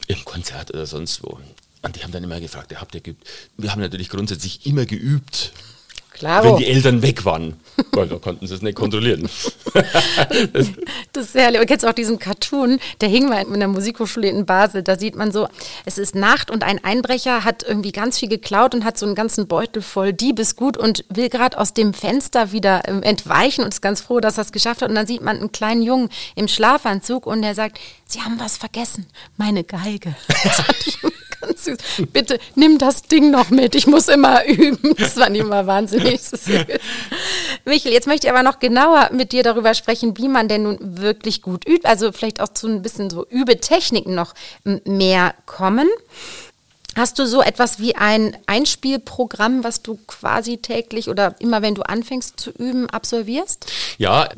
[0.08, 1.38] im Konzert oder sonst wo,
[1.82, 3.26] und die haben dann immer gefragt, habt ihr geübt?
[3.56, 5.52] Wir haben natürlich grundsätzlich immer geübt.
[6.22, 6.50] Klaro.
[6.50, 7.56] Wenn die Eltern weg waren,
[7.90, 9.22] weil da konnten sie es nicht kontrollieren.
[10.52, 10.68] das,
[11.12, 11.60] das ist herrlich.
[11.60, 14.84] Und kennst du auch diesen Cartoon, der hing mal in der Musikhochschule in Basel.
[14.84, 15.48] Da sieht man so,
[15.84, 19.16] es ist Nacht und ein Einbrecher hat irgendwie ganz viel geklaut und hat so einen
[19.16, 23.82] ganzen Beutel voll Diebesgut und will gerade aus dem Fenster wieder ähm, entweichen und ist
[23.82, 24.90] ganz froh, dass er es geschafft hat.
[24.90, 28.58] Und dann sieht man einen kleinen Jungen im Schlafanzug und der sagt, Sie haben was
[28.58, 29.06] vergessen,
[29.36, 30.14] meine Geige.
[30.44, 30.98] Das fand ich
[32.12, 33.74] Bitte nimm das Ding noch mit.
[33.74, 34.94] Ich muss immer üben.
[34.96, 36.20] Das war nicht mal wahnsinnig.
[37.64, 40.78] Michel, jetzt möchte ich aber noch genauer mit dir darüber sprechen, wie man denn nun
[40.80, 41.86] wirklich gut übt.
[41.86, 44.34] Also vielleicht auch zu ein bisschen so Übetechniken noch
[44.84, 45.88] mehr kommen.
[46.94, 51.82] Hast du so etwas wie ein Einspielprogramm, was du quasi täglich oder immer wenn du
[51.82, 53.66] anfängst zu üben, absolvierst?
[53.96, 54.28] Ja,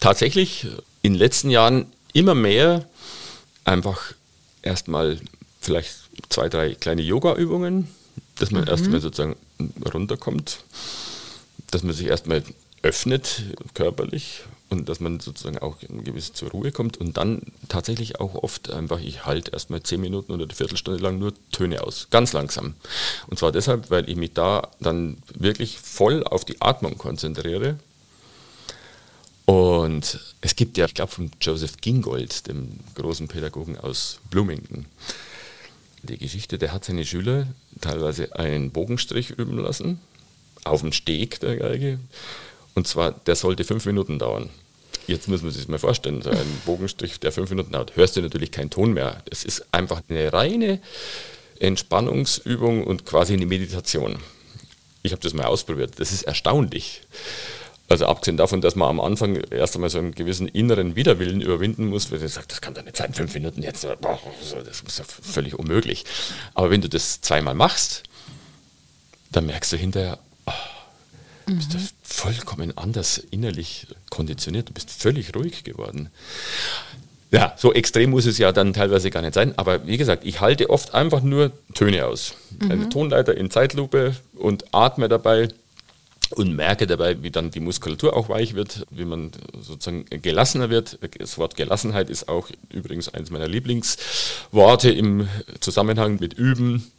[0.00, 0.66] tatsächlich
[1.00, 2.86] in den letzten Jahren immer mehr
[3.64, 4.12] einfach
[4.62, 5.18] erstmal
[5.60, 5.94] vielleicht
[6.28, 7.88] zwei, drei kleine Yoga-Übungen,
[8.38, 8.68] dass man mhm.
[8.68, 9.36] erstmal sozusagen
[9.92, 10.64] runterkommt,
[11.70, 12.42] dass man sich erstmal
[12.82, 13.42] öffnet
[13.74, 18.70] körperlich und dass man sozusagen auch gewiss zur Ruhe kommt und dann tatsächlich auch oft
[18.70, 22.74] einfach, ich halte erstmal zehn Minuten oder eine Viertelstunde lang nur Töne aus, ganz langsam.
[23.28, 27.78] Und zwar deshalb, weil ich mich da dann wirklich voll auf die Atmung konzentriere.
[29.44, 34.86] Und es gibt ja, ich glaube, von Joseph Gingold, dem großen Pädagogen aus Bloomington,
[36.06, 37.46] die Geschichte, der hat seine Schüler
[37.80, 40.00] teilweise einen Bogenstrich üben lassen,
[40.64, 41.98] auf dem Steg der Geige
[42.76, 44.50] und zwar, der sollte fünf Minuten dauern.
[45.06, 48.16] Jetzt muss man sich das mal vorstellen, so ein Bogenstrich, der fünf Minuten dauert, hörst
[48.16, 49.22] du natürlich keinen Ton mehr.
[49.30, 50.80] Es ist einfach eine reine
[51.58, 54.18] Entspannungsübung und quasi eine Meditation.
[55.02, 55.92] Ich habe das mal ausprobiert.
[55.98, 57.02] Das ist erstaunlich.
[57.88, 61.86] Also abgesehen davon, dass man am Anfang erst einmal so einen gewissen inneren Widerwillen überwinden
[61.86, 64.18] muss, weil man sagt, das kann doch nicht sein, fünf Minuten jetzt, boah,
[64.64, 66.04] das ist ja völlig unmöglich.
[66.54, 68.02] Aber wenn du das zweimal machst,
[69.30, 70.52] dann merkst du hinterher, oh,
[71.46, 71.56] mhm.
[71.56, 74.68] bist du vollkommen anders innerlich konditioniert.
[74.68, 76.10] Du bist völlig ruhig geworden.
[77.30, 79.52] Ja, so extrem muss es ja dann teilweise gar nicht sein.
[79.58, 82.34] Aber wie gesagt, ich halte oft einfach nur Töne aus.
[82.58, 82.70] Mhm.
[82.70, 85.48] Eine Tonleiter in Zeitlupe und atme dabei
[86.30, 90.98] und merke dabei, wie dann die Muskulatur auch weich wird, wie man sozusagen gelassener wird.
[91.18, 95.28] Das Wort Gelassenheit ist auch übrigens eines meiner Lieblingsworte im
[95.60, 96.90] Zusammenhang mit Üben.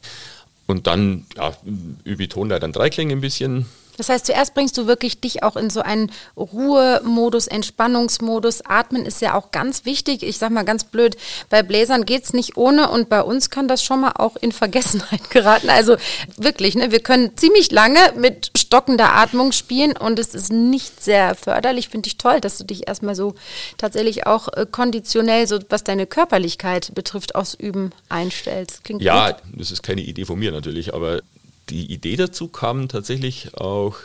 [0.65, 1.55] Und dann ja,
[2.03, 3.65] übe ich Tonleiter an Dreiklingen ein bisschen,
[3.97, 8.61] das heißt, zuerst bringst du wirklich dich auch in so einen Ruhemodus, Entspannungsmodus.
[8.65, 10.23] Atmen ist ja auch ganz wichtig.
[10.23, 11.17] Ich sag mal ganz blöd,
[11.49, 14.51] bei Bläsern geht es nicht ohne und bei uns kann das schon mal auch in
[14.51, 15.69] Vergessenheit geraten.
[15.69, 15.97] Also
[16.37, 21.35] wirklich, ne, wir können ziemlich lange mit stockender Atmung spielen und es ist nicht sehr
[21.35, 21.89] förderlich.
[21.89, 23.33] Finde ich toll, dass du dich erstmal so
[23.77, 28.83] tatsächlich auch äh, konditionell, so was deine Körperlichkeit betrifft, ausüben einstellst.
[28.83, 29.41] Klingt ja, gut.
[29.55, 31.21] das ist keine Idee von mir natürlich, aber
[31.69, 33.95] die Idee dazu kam tatsächlich auch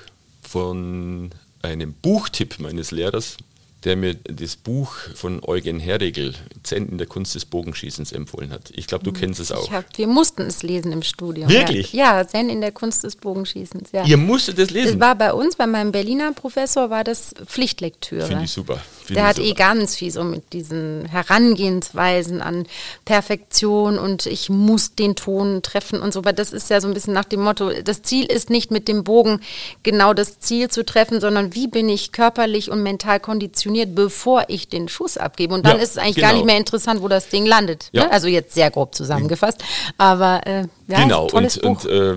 [0.42, 1.31] von
[1.62, 3.37] einem Buchtipp meines Lehrers,
[3.85, 8.70] der mir das Buch von Eugen Herregel, Zen in der Kunst des Bogenschießens, empfohlen hat.
[8.75, 9.70] Ich glaube, du hm, kennst es auch.
[9.72, 11.48] Hab, wir mussten es lesen im Studium.
[11.48, 11.92] Wirklich?
[11.92, 13.90] Ja, ja, Zen in der Kunst des Bogenschießens.
[13.92, 14.05] Ja.
[14.05, 14.98] Ihr musstet es lesen?
[14.98, 18.27] Das war bei uns, bei meinem Berliner Professor, war das Pflichtlektüre.
[18.27, 18.81] Finde ich super.
[19.08, 22.66] Der hat eh ganz viel so mit diesen Herangehensweisen an
[23.04, 26.20] Perfektion und ich muss den Ton treffen und so.
[26.20, 28.88] Aber das ist ja so ein bisschen nach dem Motto, das Ziel ist nicht mit
[28.88, 29.40] dem Bogen
[29.82, 34.68] genau das Ziel zu treffen, sondern wie bin ich körperlich und mental konditioniert bevor ich
[34.68, 35.54] den Schuss abgebe.
[35.54, 36.28] Und dann ja, ist es eigentlich genau.
[36.28, 37.88] gar nicht mehr interessant, wo das Ding landet.
[37.92, 38.04] Ja.
[38.04, 38.12] Ne?
[38.12, 39.62] Also jetzt sehr grob zusammengefasst.
[39.98, 41.28] Aber äh, ja, genau.
[41.32, 42.16] und, und äh,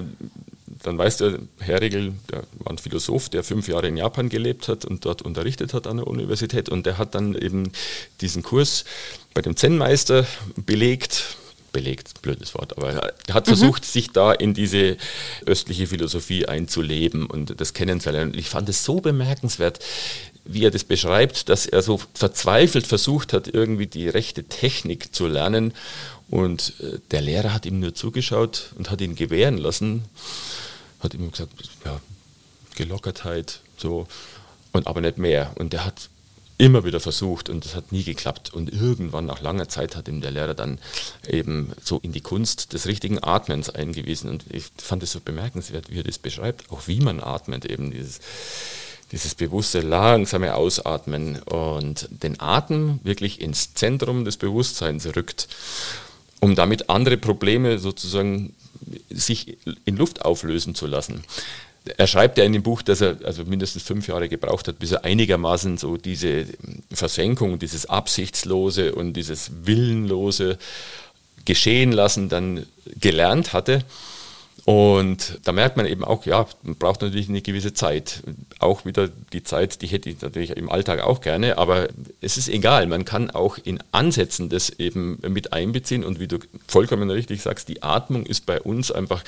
[0.85, 4.67] dann weiß der Herr Regel, der war ein Philosoph, der fünf Jahre in Japan gelebt
[4.67, 6.69] hat und dort unterrichtet hat an der Universität.
[6.69, 7.71] Und der hat dann eben
[8.21, 8.85] diesen Kurs
[9.33, 11.37] bei dem Zen-Meister belegt
[11.71, 13.87] belegt, blödes Wort, aber er hat versucht, mhm.
[13.87, 14.95] sich da in diese
[15.45, 18.31] östliche Philosophie einzuleben und das kennenzulernen.
[18.31, 19.79] Und ich fand es so bemerkenswert,
[20.45, 25.27] wie er das beschreibt, dass er so verzweifelt versucht hat, irgendwie die rechte Technik zu
[25.27, 25.73] lernen.
[26.29, 30.05] Und äh, der Lehrer hat ihm nur zugeschaut und hat ihn gewähren lassen,
[30.99, 31.51] hat ihm gesagt,
[31.84, 31.99] ja,
[32.75, 34.08] Gelockertheit, so,
[34.71, 35.51] und aber nicht mehr.
[35.55, 36.10] Und er hat
[36.58, 38.53] immer wieder versucht und das hat nie geklappt.
[38.53, 40.79] Und irgendwann nach langer Zeit hat ihm der Lehrer dann
[41.27, 44.29] eben so in die Kunst des richtigen Atmens eingewiesen.
[44.29, 47.91] Und ich fand es so bemerkenswert, wie er das beschreibt, auch wie man atmet, eben
[47.91, 48.19] dieses
[49.12, 55.47] dieses bewusste, langsame Ausatmen und den Atem wirklich ins Zentrum des Bewusstseins rückt,
[56.39, 58.55] um damit andere Probleme sozusagen
[59.15, 61.23] sich in Luft auflösen zu lassen.
[61.97, 64.91] Er schreibt ja in dem Buch, dass er also mindestens fünf Jahre gebraucht hat, bis
[64.91, 66.45] er einigermaßen so diese
[66.91, 70.58] Versenkung, dieses Absichtslose und dieses Willenlose
[71.45, 72.65] geschehen lassen dann
[72.99, 73.84] gelernt hatte.
[74.65, 78.23] Und da merkt man eben auch, ja, man braucht natürlich eine gewisse Zeit.
[78.58, 81.88] Auch wieder die Zeit, die hätte ich natürlich im Alltag auch gerne, aber
[82.19, 82.88] es ist egal.
[82.88, 87.69] Man kann auch in Ansätzen das eben mit einbeziehen und wie du vollkommen richtig sagst,
[87.69, 89.23] die Atmung ist bei uns einfach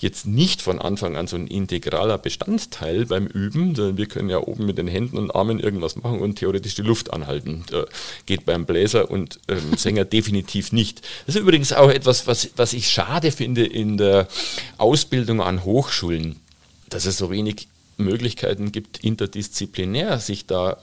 [0.00, 4.40] jetzt nicht von Anfang an so ein integraler Bestandteil beim Üben, sondern wir können ja
[4.40, 7.64] oben mit den Händen und Armen irgendwas machen und theoretisch die Luft anhalten.
[7.70, 7.86] Da
[8.26, 11.00] geht beim Bläser und ähm, Sänger definitiv nicht.
[11.24, 14.28] Das ist übrigens auch etwas, was, was ich schade finde in der
[14.82, 16.36] Ausbildung an Hochschulen,
[16.88, 20.76] dass es so wenig Möglichkeiten gibt, interdisziplinär sich da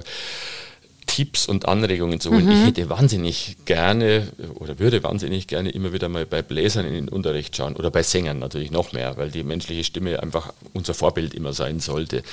[1.06, 2.46] Tipps und Anregungen zu holen.
[2.46, 2.52] Mhm.
[2.52, 7.10] Ich hätte wahnsinnig gerne oder würde wahnsinnig gerne immer wieder mal bei Bläsern in den
[7.10, 11.34] Unterricht schauen oder bei Sängern natürlich noch mehr, weil die menschliche Stimme einfach unser Vorbild
[11.34, 12.24] immer sein sollte.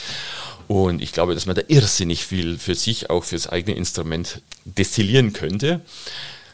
[0.69, 5.33] Und ich glaube, dass man da irrsinnig viel für sich, auch fürs eigene Instrument destillieren
[5.33, 5.81] könnte.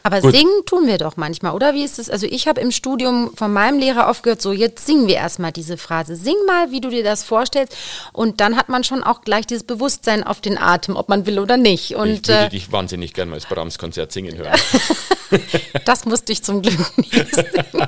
[0.05, 0.35] Aber Gut.
[0.35, 1.73] singen tun wir doch manchmal, oder?
[1.73, 2.09] Wie ist es?
[2.09, 5.53] Also ich habe im Studium von meinem Lehrer oft gehört, so jetzt singen wir erstmal
[5.53, 6.17] diese Phrase.
[6.17, 7.77] Sing mal, wie du dir das vorstellst.
[8.11, 11.39] Und dann hat man schon auch gleich dieses Bewusstsein auf den Atem, ob man will
[11.39, 11.95] oder nicht.
[11.95, 14.59] Und, ich würde äh, dich wahnsinnig gerne mal das Brahms-Konzert singen hören.
[15.85, 17.87] das musste ich zum Glück nicht singen.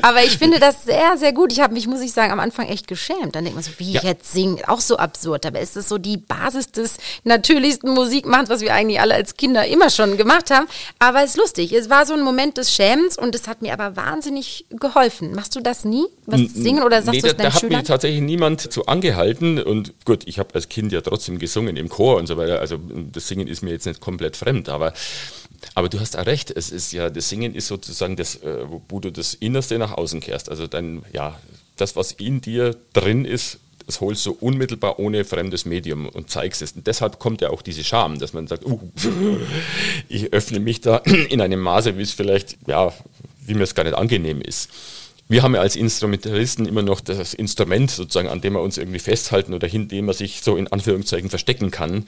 [0.00, 1.52] Aber ich finde das sehr, sehr gut.
[1.52, 3.34] Ich habe mich, muss ich sagen, am Anfang echt geschämt.
[3.34, 4.00] Dann denkt man so, wie ja.
[4.00, 5.44] ich jetzt singe, auch so absurd.
[5.44, 9.66] Aber ist es so die Basis des natürlichsten Musikmachens, was wir eigentlich alle als Kinder
[9.66, 10.66] immer schon gemacht haben.
[10.98, 11.72] Aber ist lustig.
[11.72, 15.34] Es war so ein Moment des Schämens und es hat mir aber wahnsinnig geholfen.
[15.34, 16.06] Machst du das nie?
[16.26, 19.62] Was singen oder sagst nee, du es da, da hat mir tatsächlich niemand zu angehalten
[19.62, 22.60] und gut, ich habe als Kind ja trotzdem gesungen im Chor und so weiter.
[22.60, 22.78] Also
[23.12, 24.92] das Singen ist mir jetzt nicht komplett fremd, aber
[25.74, 29.00] aber du hast auch recht, es ist ja, das Singen ist sozusagen das, äh, wo
[29.00, 30.48] du das Innerste nach außen kehrst.
[30.48, 31.38] Also dein, ja,
[31.76, 36.60] das, was in dir drin ist, das holst du unmittelbar ohne fremdes Medium und zeigst
[36.60, 36.72] es.
[36.72, 38.80] Und deshalb kommt ja auch diese Scham, dass man sagt, uh,
[40.08, 40.96] ich öffne mich da
[41.28, 42.92] in einem Maße, wie es vielleicht, ja,
[43.44, 44.70] wie mir es gar nicht angenehm ist.
[45.28, 49.00] Wir haben ja als Instrumentalisten immer noch das Instrument sozusagen, an dem wir uns irgendwie
[49.00, 52.06] festhalten oder hinter dem man sich so in Anführungszeichen verstecken kann.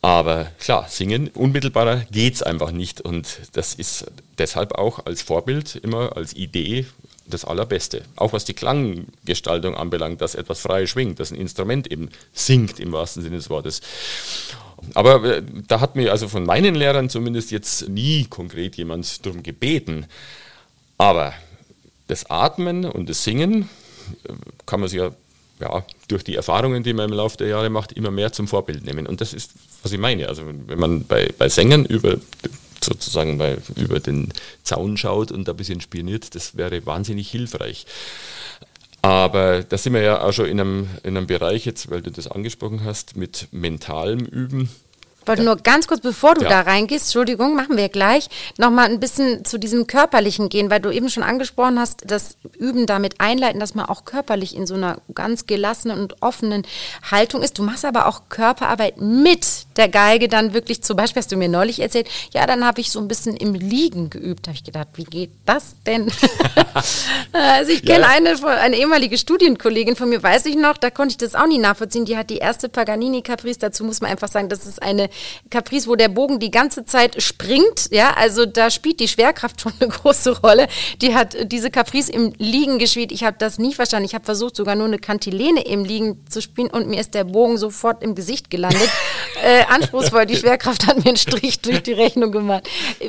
[0.00, 3.02] Aber klar, singen unmittelbarer geht es einfach nicht.
[3.02, 4.06] Und das ist
[4.38, 6.86] deshalb auch als Vorbild immer als Idee
[7.26, 8.02] das Allerbeste.
[8.16, 12.92] Auch was die Klanggestaltung anbelangt, dass etwas frei schwingt, dass ein Instrument eben singt im
[12.92, 13.80] wahrsten Sinne des Wortes.
[14.92, 19.42] Aber äh, da hat mir also von meinen Lehrern zumindest jetzt nie konkret jemand darum
[19.42, 20.06] gebeten.
[20.98, 21.32] Aber
[22.08, 23.68] das Atmen und das Singen
[24.24, 24.32] äh,
[24.66, 25.10] kann man sich ja,
[25.60, 28.84] ja durch die Erfahrungen, die man im Laufe der Jahre macht, immer mehr zum Vorbild
[28.84, 29.06] nehmen.
[29.06, 30.28] Und das ist, was ich meine.
[30.28, 32.16] Also wenn man bei, bei Sängern über
[32.84, 37.86] sozusagen bei, über den Zaun schaut und ein bisschen spioniert, das wäre wahnsinnig hilfreich.
[39.02, 42.10] Aber da sind wir ja auch schon in einem, in einem Bereich jetzt, weil du
[42.10, 44.70] das angesprochen hast, mit mentalem Üben.
[45.24, 46.50] Ich wollte nur ganz kurz, bevor du ja.
[46.50, 50.90] da reingehst, Entschuldigung, machen wir gleich, nochmal ein bisschen zu diesem Körperlichen gehen, weil du
[50.90, 54.98] eben schon angesprochen hast, das Üben damit einleiten, dass man auch körperlich in so einer
[55.14, 56.66] ganz gelassenen und offenen
[57.10, 57.58] Haltung ist.
[57.58, 61.48] Du machst aber auch Körperarbeit mit der Geige dann wirklich, zum Beispiel hast du mir
[61.48, 64.46] neulich erzählt, ja, dann habe ich so ein bisschen im Liegen geübt.
[64.46, 66.10] Da habe ich gedacht, wie geht das denn?
[67.32, 68.08] also ich kenne ja.
[68.08, 71.58] eine, eine ehemalige Studienkollegin von mir, weiß ich noch, da konnte ich das auch nie
[71.58, 72.04] nachvollziehen.
[72.04, 75.08] Die hat die erste Paganini-Caprice, dazu muss man einfach sagen, das ist eine
[75.50, 77.88] Caprice, wo der Bogen die ganze Zeit springt.
[77.90, 80.68] Ja, also da spielt die Schwerkraft schon eine große Rolle.
[81.00, 83.12] Die hat diese Caprice im Liegen gespielt.
[83.12, 84.06] Ich habe das nie verstanden.
[84.06, 87.24] Ich habe versucht, sogar nur eine Kantilene im Liegen zu spielen und mir ist der
[87.24, 88.90] Bogen sofort im Gesicht gelandet.
[89.42, 90.26] äh, anspruchsvoll.
[90.26, 92.68] Die Schwerkraft hat mir einen Strich durch die Rechnung gemacht.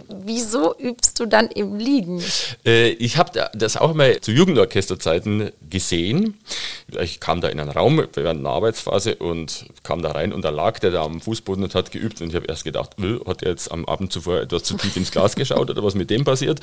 [0.10, 2.24] Wieso übst du dann im Liegen?
[2.66, 6.36] Äh, ich habe das auch mal zu Jugendorchesterzeiten gesehen.
[7.02, 10.50] Ich kam da in einen Raum während einer Arbeitsphase und kam da rein und da
[10.50, 12.92] lag der da am Fußboden und hat geübt und ich habe erst gedacht,
[13.28, 16.10] hat er jetzt am Abend zuvor etwas zu tief ins Glas geschaut oder was mit
[16.10, 16.60] dem passiert?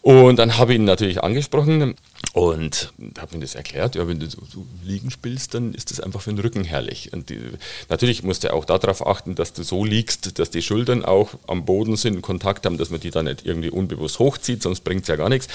[0.00, 1.94] Und dann habe ich ihn natürlich angesprochen
[2.32, 6.00] und habe ihm das erklärt, ja, wenn du so, so liegen spielst, dann ist das
[6.00, 7.12] einfach für den Rücken herrlich.
[7.12, 7.40] Und die,
[7.88, 11.64] natürlich musst du auch darauf achten, dass du so liegst, dass die Schultern auch am
[11.64, 15.08] Boden sind, Kontakt haben, dass man die dann nicht irgendwie unbewusst hochzieht, sonst bringt es
[15.08, 15.48] ja gar nichts.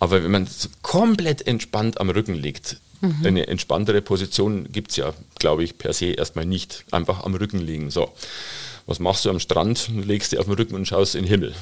[0.00, 0.48] Aber wenn man
[0.82, 3.24] komplett entspannt am Rücken liegt, mhm.
[3.24, 6.84] eine entspanntere Position gibt es ja, glaube ich, per se erstmal nicht.
[6.90, 7.90] Einfach am Rücken liegen.
[7.90, 8.12] So,
[8.86, 9.90] was machst du am Strand?
[9.94, 11.54] Legst dich auf den Rücken und schaust in den Himmel.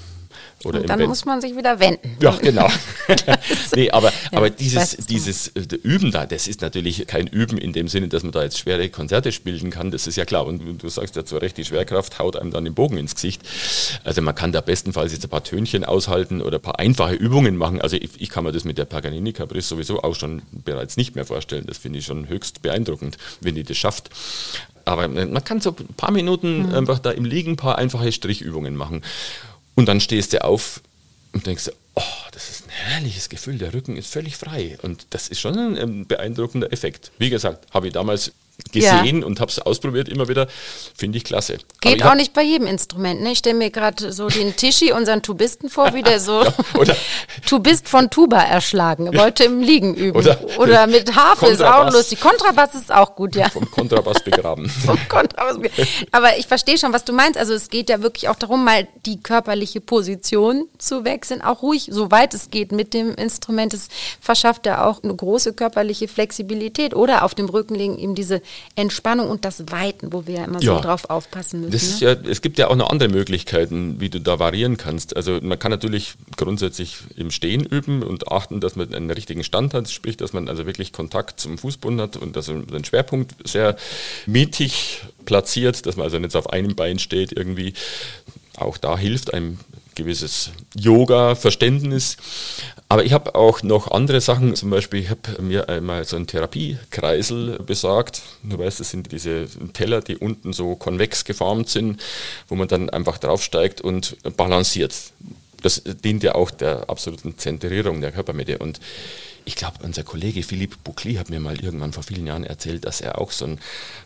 [0.64, 1.08] Oder und dann Bett.
[1.08, 2.16] muss man sich wieder wenden.
[2.20, 2.68] Ja, genau.
[3.76, 7.72] nee, aber, ja, aber dieses, dieses äh, Üben da, das ist natürlich kein Üben in
[7.72, 10.46] dem Sinne, dass man da jetzt schwere Konzerte spielen kann, das ist ja klar.
[10.46, 13.42] Und du sagst ja zu Recht, die Schwerkraft haut einem dann den Bogen ins Gesicht.
[14.04, 17.56] Also man kann da bestenfalls jetzt ein paar Tönchen aushalten oder ein paar einfache Übungen
[17.56, 17.80] machen.
[17.80, 21.14] Also ich, ich kann mir das mit der Paganini Caprice sowieso auch schon bereits nicht
[21.14, 21.66] mehr vorstellen.
[21.66, 24.10] Das finde ich schon höchst beeindruckend, wenn die das schafft.
[24.84, 26.74] Aber man kann so ein paar Minuten mhm.
[26.74, 29.02] einfach da im Liegen ein paar einfache Strichübungen machen.
[29.74, 30.80] Und dann stehst du auf
[31.32, 34.78] und denkst, oh, das ist ein herrliches Gefühl, der Rücken ist völlig frei.
[34.82, 37.10] Und das ist schon ein, ein beeindruckender Effekt.
[37.18, 38.32] Wie gesagt, habe ich damals
[38.72, 39.26] gesehen ja.
[39.26, 40.48] und habe es ausprobiert immer wieder.
[40.94, 41.58] Finde ich klasse.
[41.80, 43.20] Geht auch nicht bei jedem Instrument.
[43.22, 43.32] Ne?
[43.32, 46.42] Ich stelle mir gerade so den Tischi, unseren Tubisten vor, wie der so
[46.84, 46.94] ja,
[47.46, 49.16] Tubist von Tuba erschlagen.
[49.16, 50.18] Wollte im Liegen üben.
[50.18, 52.20] Oder, oder mit Harfe ist auch lustig.
[52.20, 53.48] Kontrabass ist auch gut, ja.
[53.48, 54.68] Vom Kontrabass begraben.
[54.86, 55.88] Vom Kontrabass begraben.
[56.12, 57.38] Aber ich verstehe schon, was du meinst.
[57.38, 61.42] Also es geht ja wirklich auch darum, mal die körperliche Position zu wechseln.
[61.42, 63.74] Auch ruhig, soweit es geht mit dem Instrument.
[63.74, 63.88] Es
[64.20, 66.94] verschafft ja auch eine große körperliche Flexibilität.
[66.94, 68.40] Oder auf dem Rücken liegen eben diese
[68.76, 70.76] Entspannung und das Weiten, wo wir ja immer ja.
[70.76, 71.72] so drauf aufpassen müssen.
[71.72, 72.06] Das ne?
[72.06, 75.16] ja, es gibt ja auch noch andere Möglichkeiten, wie du da variieren kannst.
[75.16, 79.74] Also man kann natürlich grundsätzlich im Stehen üben und achten, dass man einen richtigen Stand
[79.74, 83.34] hat, sprich, dass man also wirklich Kontakt zum Fußboden hat und dass man den Schwerpunkt
[83.46, 83.76] sehr
[84.26, 87.74] mittig platziert, dass man also nicht auf einem Bein steht irgendwie.
[88.56, 89.58] Auch da hilft einem
[89.94, 92.16] gewisses Yoga-Verständnis.
[92.88, 96.26] Aber ich habe auch noch andere Sachen, zum Beispiel, ich habe mir einmal so einen
[96.26, 98.22] Therapiekreisel besorgt.
[98.42, 102.02] Du weißt, das sind diese Teller, die unten so konvex geformt sind,
[102.48, 104.94] wo man dann einfach draufsteigt und balanciert.
[105.62, 108.58] Das dient ja auch der absoluten Zentrierung der Körpermitte.
[108.58, 108.80] Und
[109.44, 113.00] ich glaube, unser Kollege Philippe Boucli hat mir mal irgendwann vor vielen Jahren erzählt, dass
[113.00, 113.58] er auch so, ein,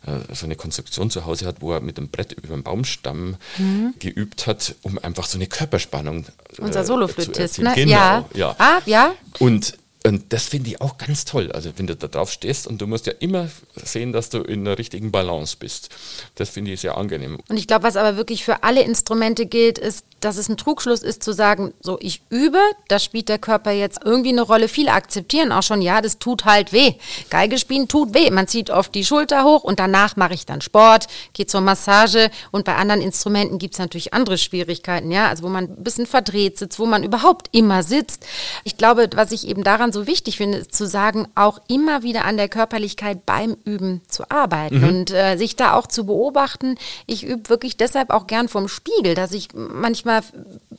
[0.07, 3.36] äh, so eine Konstruktion zu Hause hat, wo er mit einem Brett über einen Baumstamm
[3.57, 3.95] mhm.
[3.99, 6.26] geübt hat, um einfach so eine Körperspannung
[6.59, 7.72] äh, Unser Soloflötist, ne?
[7.74, 8.24] Genau, ja.
[8.34, 8.57] ja.
[8.59, 9.14] Ah, ja.
[9.39, 9.74] Und
[10.09, 11.52] und das finde ich auch ganz toll.
[11.52, 14.64] Also wenn du da drauf stehst und du musst ja immer sehen, dass du in
[14.64, 15.90] der richtigen Balance bist.
[16.34, 17.38] Das finde ich sehr angenehm.
[17.46, 21.02] Und ich glaube, was aber wirklich für alle Instrumente gilt, ist, dass es ein Trugschluss
[21.02, 24.68] ist zu sagen, so ich übe, da spielt der Körper jetzt irgendwie eine Rolle.
[24.68, 26.94] Viele akzeptieren auch schon, ja, das tut halt weh.
[27.28, 28.30] Geige spielen tut weh.
[28.30, 32.30] Man zieht oft die Schulter hoch und danach mache ich dann Sport, gehe zur Massage
[32.50, 36.06] und bei anderen Instrumenten gibt es natürlich andere Schwierigkeiten, ja, also wo man ein bisschen
[36.06, 38.26] verdreht sitzt, wo man überhaupt immer sitzt.
[38.64, 42.24] Ich glaube, was ich eben daran so wichtig finde, ist zu sagen, auch immer wieder
[42.24, 44.88] an der Körperlichkeit beim Üben zu arbeiten mhm.
[44.88, 46.76] und äh, sich da auch zu beobachten.
[47.07, 50.22] Ich übe wirklich deshalb auch gern vom Spiegel, dass ich manchmal manchmal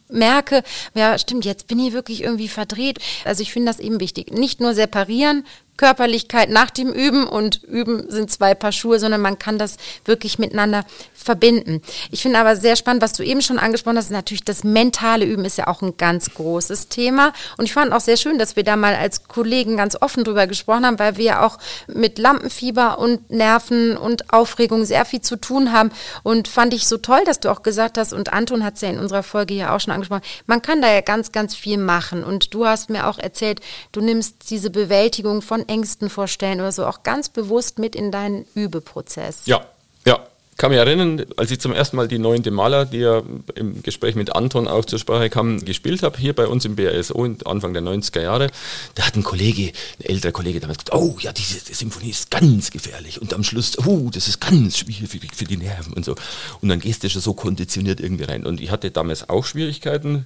[0.10, 0.64] merke,
[0.94, 3.00] ja, stimmt, jetzt bin ich wirklich irgendwie verdreht.
[3.26, 4.32] Also ich finde das eben wichtig.
[4.32, 5.46] Nicht nur separieren,
[5.80, 10.38] Körperlichkeit nach dem Üben und Üben sind zwei Paar Schuhe, sondern man kann das wirklich
[10.38, 11.82] miteinander verbinden.
[12.12, 15.46] Ich finde aber sehr spannend, was du eben schon angesprochen hast, natürlich das mentale Üben
[15.46, 17.32] ist ja auch ein ganz großes Thema.
[17.56, 20.48] Und ich fand auch sehr schön, dass wir da mal als Kollegen ganz offen drüber
[20.48, 21.58] gesprochen haben, weil wir ja auch
[21.88, 25.92] mit Lampenfieber und Nerven und Aufregung sehr viel zu tun haben.
[26.24, 28.90] Und fand ich so toll, dass du auch gesagt hast, und Anton hat es ja
[28.90, 32.26] in unserer Folge ja auch schon angesprochen, man kann da ja ganz, ganz viel machen.
[32.26, 33.62] Und du hast mir auch erzählt,
[33.94, 38.46] du nimmst diese Bewältigung von Ängsten vorstellen oder so auch ganz bewusst mit in deinen
[38.56, 39.44] Übeprozess.
[39.46, 39.62] Ja,
[40.06, 40.20] ja.
[40.52, 43.24] Ich kann mich erinnern, als ich zum ersten Mal die neunte Maler, die ja
[43.56, 47.24] im Gespräch mit Anton auch zur Sprache kam, gespielt habe, hier bei uns im BASO
[47.46, 48.48] Anfang der 90er Jahre,
[48.96, 52.72] da hat ein Kollege, ein älterer Kollege damals gesagt, oh ja, diese Symphonie ist ganz
[52.72, 56.16] gefährlich und am Schluss, oh, das ist ganz schwierig für die Nerven und so.
[56.60, 58.46] Und dann gehst du schon so konditioniert irgendwie rein.
[58.46, 60.26] Und ich hatte damals auch Schwierigkeiten,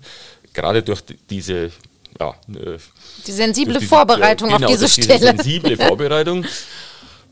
[0.53, 1.71] gerade durch diese
[2.20, 2.78] ja, äh,
[3.26, 5.20] die sensible diese, Vorbereitung genau, auf diese Stelle.
[5.20, 6.45] Diese sensible Vorbereitung.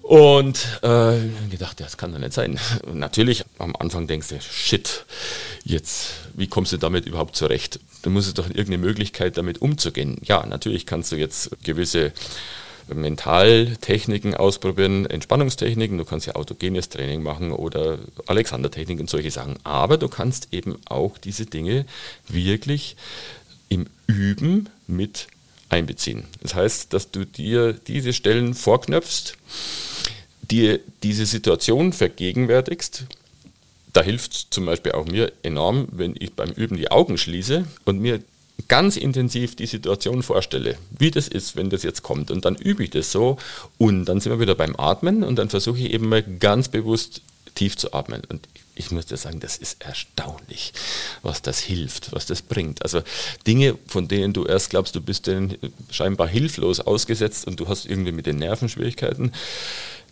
[0.02, 1.20] Und äh,
[1.50, 2.60] gedacht, ja, das kann doch nicht sein.
[2.86, 5.06] Und natürlich, am Anfang denkst du, shit,
[5.64, 7.80] jetzt, wie kommst du damit überhaupt zurecht?
[8.02, 10.18] Du musst doch irgendeine Möglichkeit damit umzugehen.
[10.24, 12.14] Ja, natürlich kannst du jetzt gewisse
[12.94, 19.56] Mentaltechniken ausprobieren, Entspannungstechniken, du kannst ja autogenes Training machen oder Alexander-Technik und solche Sachen.
[19.64, 21.86] Aber du kannst eben auch diese Dinge
[22.28, 22.96] wirklich
[23.72, 25.28] im Üben mit
[25.70, 26.26] einbeziehen.
[26.42, 29.38] Das heißt, dass du dir diese Stellen vorknöpfst,
[30.42, 33.06] dir diese Situation vergegenwärtigst.
[33.94, 38.00] Da hilft zum Beispiel auch mir enorm, wenn ich beim Üben die Augen schließe und
[38.00, 38.22] mir
[38.68, 42.30] ganz intensiv die Situation vorstelle, wie das ist, wenn das jetzt kommt.
[42.30, 43.38] Und dann übe ich das so
[43.78, 47.22] und dann sind wir wieder beim Atmen und dann versuche ich eben mal ganz bewusst
[47.56, 48.22] tief zu atmen.
[48.28, 50.74] Und ich dir sagen, das ist erstaunlich,
[51.22, 52.82] was das hilft, was das bringt.
[52.84, 53.02] Also
[53.46, 55.58] Dinge, von denen du erst glaubst, du bist denen
[55.90, 59.34] scheinbar hilflos ausgesetzt und du hast irgendwie mit den Nerven Schwierigkeiten.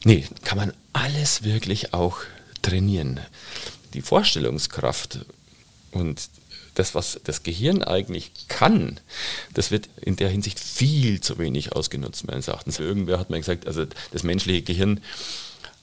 [0.03, 2.17] Nee, kann man alles wirklich auch
[2.61, 3.19] trainieren.
[3.93, 5.19] Die Vorstellungskraft
[5.91, 6.29] und
[6.75, 8.99] das, was das Gehirn eigentlich kann,
[9.53, 12.79] das wird in der Hinsicht viel zu wenig ausgenutzt, meines Erachtens.
[12.79, 15.01] Irgendwer hat mir gesagt, also das menschliche Gehirn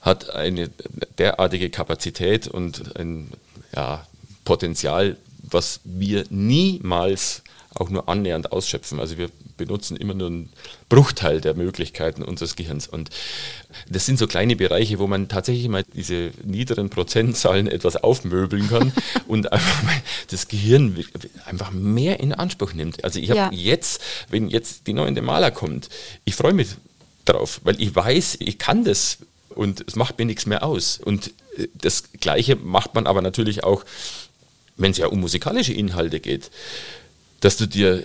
[0.01, 0.69] hat eine
[1.17, 3.31] derartige Kapazität und ein
[3.75, 4.05] ja,
[4.45, 7.43] Potenzial, was wir niemals
[7.79, 8.99] auch nur annähernd ausschöpfen.
[8.99, 10.49] Also wir benutzen immer nur einen
[10.89, 12.87] Bruchteil der Möglichkeiten unseres Gehirns.
[12.87, 13.09] Und
[13.89, 18.93] das sind so kleine Bereiche, wo man tatsächlich mal diese niederen Prozentzahlen etwas aufmöbeln kann
[19.27, 19.95] und einfach mal
[20.29, 21.03] das Gehirn
[21.45, 23.03] einfach mehr in Anspruch nimmt.
[23.03, 23.49] Also ich habe ja.
[23.51, 25.89] jetzt, wenn jetzt die neue Maler kommt,
[26.25, 26.69] ich freue mich
[27.25, 29.17] drauf, weil ich weiß, ich kann das
[29.57, 30.99] und es macht mir nichts mehr aus.
[31.03, 33.83] Und äh, das Gleiche macht man aber natürlich auch,
[34.77, 36.51] wenn es ja um musikalische Inhalte geht,
[37.39, 38.03] dass du dir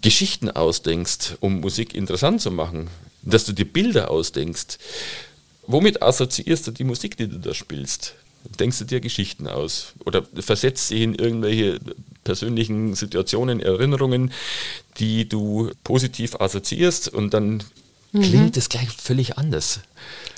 [0.00, 2.88] Geschichten ausdenkst, um Musik interessant zu machen,
[3.22, 4.78] dass du dir Bilder ausdenkst.
[5.66, 8.14] Womit assoziierst du die Musik, die du da spielst?
[8.58, 11.78] Denkst du dir Geschichten aus oder versetzt sie in irgendwelche
[12.24, 14.32] persönlichen Situationen, Erinnerungen,
[14.98, 17.62] die du positiv assoziierst und dann
[18.10, 18.22] mhm.
[18.22, 19.80] klingt es gleich völlig anders.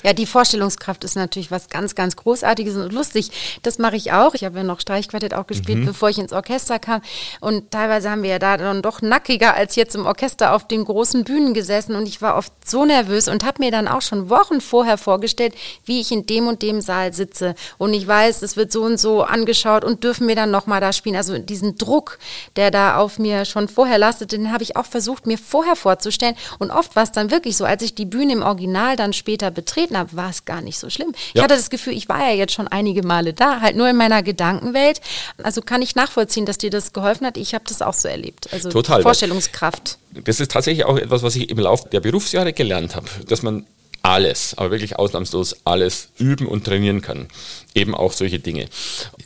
[0.05, 3.31] Ja, die Vorstellungskraft ist natürlich was ganz, ganz Großartiges und lustig.
[3.63, 4.35] Das mache ich auch.
[4.35, 5.85] Ich habe ja noch Streichquartett auch gespielt, mhm.
[5.87, 7.01] bevor ich ins Orchester kam.
[7.41, 10.85] Und teilweise haben wir ja da dann doch nackiger als jetzt im Orchester auf den
[10.85, 11.95] großen Bühnen gesessen.
[11.95, 15.55] Und ich war oft so nervös und habe mir dann auch schon Wochen vorher vorgestellt,
[15.85, 17.55] wie ich in dem und dem Saal sitze.
[17.79, 20.93] Und ich weiß, es wird so und so angeschaut und dürfen wir dann nochmal da
[20.93, 21.15] spielen.
[21.15, 22.19] Also diesen Druck,
[22.57, 26.35] der da auf mir schon vorher lastet, den habe ich auch versucht, mir vorher vorzustellen.
[26.59, 29.49] Und oft war es dann wirklich so, als ich die Bühne im Original dann später
[29.49, 31.13] betreten habe, war es gar nicht so schlimm.
[31.33, 33.95] Ich hatte das Gefühl, ich war ja jetzt schon einige Male da, halt nur in
[33.95, 35.01] meiner Gedankenwelt.
[35.41, 37.37] Also kann ich nachvollziehen, dass dir das geholfen hat.
[37.37, 38.49] Ich habe das auch so erlebt.
[38.51, 39.01] Also Total.
[39.01, 39.97] Vorstellungskraft.
[40.11, 43.65] Das ist tatsächlich auch etwas, was ich im Laufe der Berufsjahre gelernt habe, dass man
[44.05, 47.27] alles, aber wirklich ausnahmslos alles üben und trainieren kann.
[47.73, 48.67] Eben auch solche Dinge.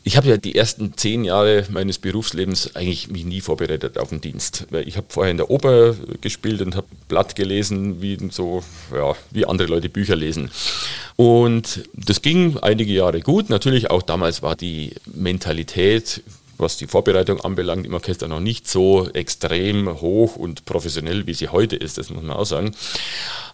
[0.04, 4.22] Ich habe ja die ersten zehn Jahre meines Berufslebens eigentlich mich nie vorbereitet auf den
[4.22, 4.68] Dienst.
[4.86, 8.64] Ich habe vorher in der Oper gespielt und habe Blatt gelesen, wie so,
[8.96, 10.50] ja, wie andere Leute Bücher lesen.
[11.18, 13.50] Und das ging einige Jahre gut.
[13.50, 16.24] Natürlich auch damals war die Mentalität
[16.60, 21.50] was die Vorbereitung anbelangt, im Orchester noch nicht so extrem hoch und professionell, wie sie
[21.50, 22.76] heute ist, das muss man auch sagen.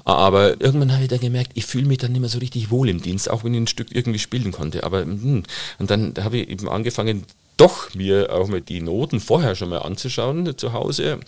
[0.03, 2.89] Aber irgendwann habe ich dann gemerkt, ich fühle mich dann nicht mehr so richtig wohl
[2.89, 4.83] im Dienst, auch wenn ich ein Stück irgendwie spielen konnte.
[4.83, 5.43] Aber hm,
[5.79, 7.25] und dann habe ich eben angefangen,
[7.57, 11.19] doch mir auch mal die Noten vorher schon mal anzuschauen zu Hause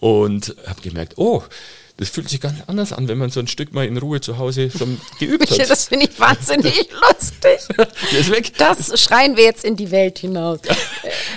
[0.00, 1.42] und habe gemerkt, oh,
[1.98, 4.38] das fühlt sich ganz anders an, wenn man so ein Stück mal in Ruhe zu
[4.38, 5.68] Hause schon geübt hat.
[5.68, 8.30] das finde ich wahnsinnig lustig.
[8.30, 8.52] weg.
[8.56, 10.60] Das schreien wir jetzt in die Welt hinaus.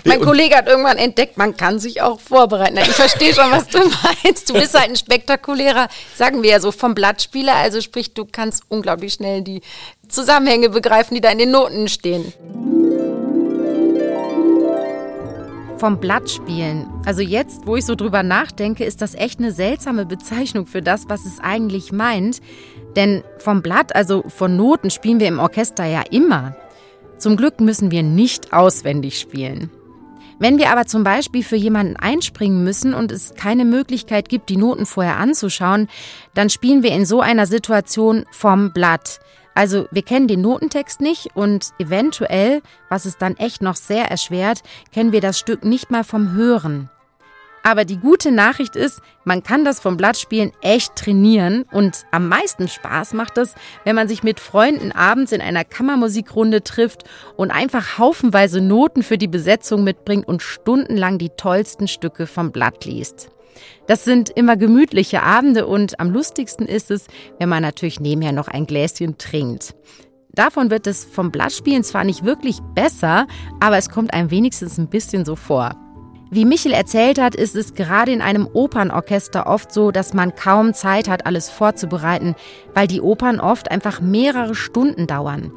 [0.05, 2.77] mein nee, Kollege hat irgendwann entdeckt, man kann sich auch vorbereiten.
[2.77, 3.79] Ich verstehe schon, was du
[4.23, 4.49] meinst.
[4.49, 7.55] Du bist halt ein spektakulärer, sagen wir ja so, vom Blattspieler.
[7.55, 9.61] Also sprich, du kannst unglaublich schnell die
[10.07, 12.33] Zusammenhänge begreifen, die da in den Noten stehen.
[15.81, 16.87] Vom Blatt spielen.
[17.05, 21.09] Also jetzt, wo ich so drüber nachdenke, ist das echt eine seltsame Bezeichnung für das,
[21.09, 22.39] was es eigentlich meint.
[22.95, 26.55] Denn vom Blatt, also von Noten, spielen wir im Orchester ja immer.
[27.17, 29.71] Zum Glück müssen wir nicht auswendig spielen.
[30.37, 34.57] Wenn wir aber zum Beispiel für jemanden einspringen müssen und es keine Möglichkeit gibt, die
[34.57, 35.87] Noten vorher anzuschauen,
[36.35, 39.19] dann spielen wir in so einer Situation vom Blatt.
[39.53, 44.61] Also wir kennen den Notentext nicht und eventuell, was es dann echt noch sehr erschwert,
[44.91, 46.89] kennen wir das Stück nicht mal vom Hören.
[47.63, 52.67] Aber die gute Nachricht ist, man kann das vom Blattspielen echt trainieren und am meisten
[52.67, 57.03] Spaß macht es, wenn man sich mit Freunden abends in einer Kammermusikrunde trifft
[57.37, 62.85] und einfach haufenweise Noten für die Besetzung mitbringt und stundenlang die tollsten Stücke vom Blatt
[62.85, 63.29] liest.
[63.87, 67.07] Das sind immer gemütliche Abende und am lustigsten ist es,
[67.39, 69.75] wenn man natürlich nebenher noch ein Gläschen trinkt.
[70.33, 73.27] Davon wird es vom Blattspielen zwar nicht wirklich besser,
[73.59, 75.75] aber es kommt einem wenigstens ein bisschen so vor.
[76.33, 80.73] Wie Michel erzählt hat, ist es gerade in einem Opernorchester oft so, dass man kaum
[80.73, 82.35] Zeit hat, alles vorzubereiten,
[82.73, 85.51] weil die Opern oft einfach mehrere Stunden dauern.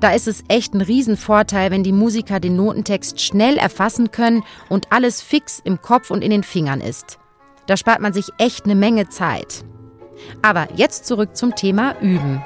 [0.00, 4.90] Da ist es echt ein Riesenvorteil, wenn die Musiker den Notentext schnell erfassen können und
[4.90, 7.18] alles fix im Kopf und in den Fingern ist.
[7.66, 9.64] Da spart man sich echt eine Menge Zeit.
[10.42, 12.42] Aber jetzt zurück zum Thema Üben.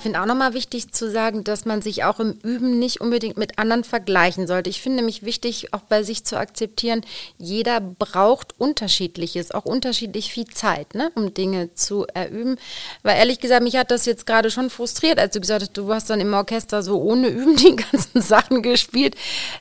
[0.00, 3.36] Ich finde auch nochmal wichtig zu sagen, dass man sich auch im Üben nicht unbedingt
[3.36, 4.70] mit anderen vergleichen sollte.
[4.70, 7.02] Ich finde nämlich wichtig, auch bei sich zu akzeptieren,
[7.36, 12.56] jeder braucht unterschiedliches, auch unterschiedlich viel Zeit, ne, um Dinge zu erüben.
[13.02, 15.92] Weil ehrlich gesagt, mich hat das jetzt gerade schon frustriert, als du gesagt hast, du
[15.92, 19.16] hast dann im Orchester so ohne Üben die ganzen Sachen gespielt.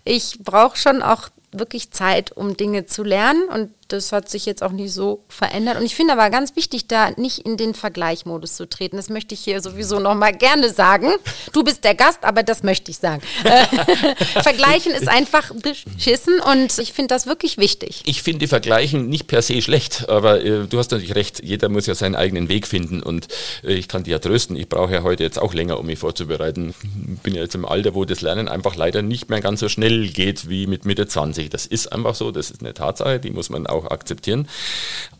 [0.06, 4.64] Ich brauche schon auch wirklich Zeit, um Dinge zu lernen und das hat sich jetzt
[4.64, 5.78] auch nicht so verändert.
[5.78, 8.98] Und ich finde aber ganz wichtig, da nicht in den Vergleichmodus zu treten.
[8.98, 11.08] Das möchte ich hier sowieso nochmal gerne sagen.
[11.54, 13.22] Du bist der Gast, aber das möchte ich sagen.
[14.42, 18.04] Vergleichen ist einfach beschissen und ich finde das wirklich wichtig.
[18.06, 21.44] Ich finde Vergleichen nicht per se schlecht, aber äh, du hast natürlich recht.
[21.44, 23.28] Jeder muss ja seinen eigenen Weg finden und
[23.64, 24.56] äh, ich kann dich ja trösten.
[24.56, 26.74] Ich brauche ja heute jetzt auch länger, um mich vorzubereiten.
[27.24, 30.10] Bin ja jetzt im Alter, wo das Lernen einfach leider nicht mehr ganz so schnell
[30.10, 31.50] geht wie mit Mitte 20.
[31.50, 34.48] Das ist einfach so, das ist eine Tatsache, die muss man auch auch akzeptieren.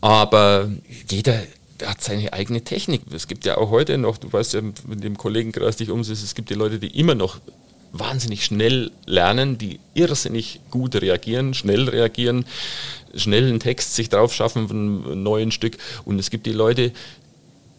[0.00, 0.70] Aber
[1.08, 1.42] jeder
[1.84, 3.02] hat seine eigene Technik.
[3.12, 6.34] Es gibt ja auch heute noch, du weißt ja, mit dem Kollegenkreis dich umsetzt, es
[6.34, 7.38] gibt die Leute, die immer noch
[7.92, 12.44] wahnsinnig schnell lernen, die irrsinnig gut reagieren, schnell reagieren,
[13.14, 15.78] schnell einen Text sich drauf schaffen von einem neuen Stück.
[16.04, 16.92] Und es gibt die Leute,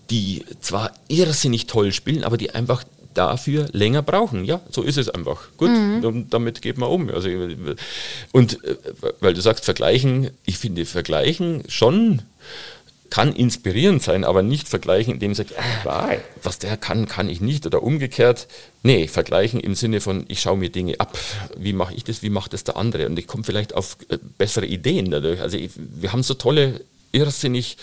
[0.09, 4.45] die zwar irrsinnig toll spielen, aber die einfach dafür länger brauchen.
[4.45, 5.49] Ja, so ist es einfach.
[5.57, 6.27] Gut, mhm.
[6.29, 7.09] damit geht man um.
[7.09, 7.29] Also,
[8.31, 8.75] und äh,
[9.19, 12.21] weil du sagst, vergleichen, ich finde vergleichen schon
[13.11, 17.41] kann inspirierend sein, aber nicht vergleichen, indem ich sage, äh, was der kann, kann ich
[17.41, 18.47] nicht oder umgekehrt.
[18.83, 21.15] Nee, vergleichen im Sinne von, ich schaue mir Dinge ab.
[21.57, 23.05] Wie mache ich das, wie macht das der andere?
[23.07, 25.41] Und ich komme vielleicht auf äh, bessere Ideen dadurch.
[25.41, 26.81] Also ich, wir haben so tolle,
[27.11, 27.77] irrsinnig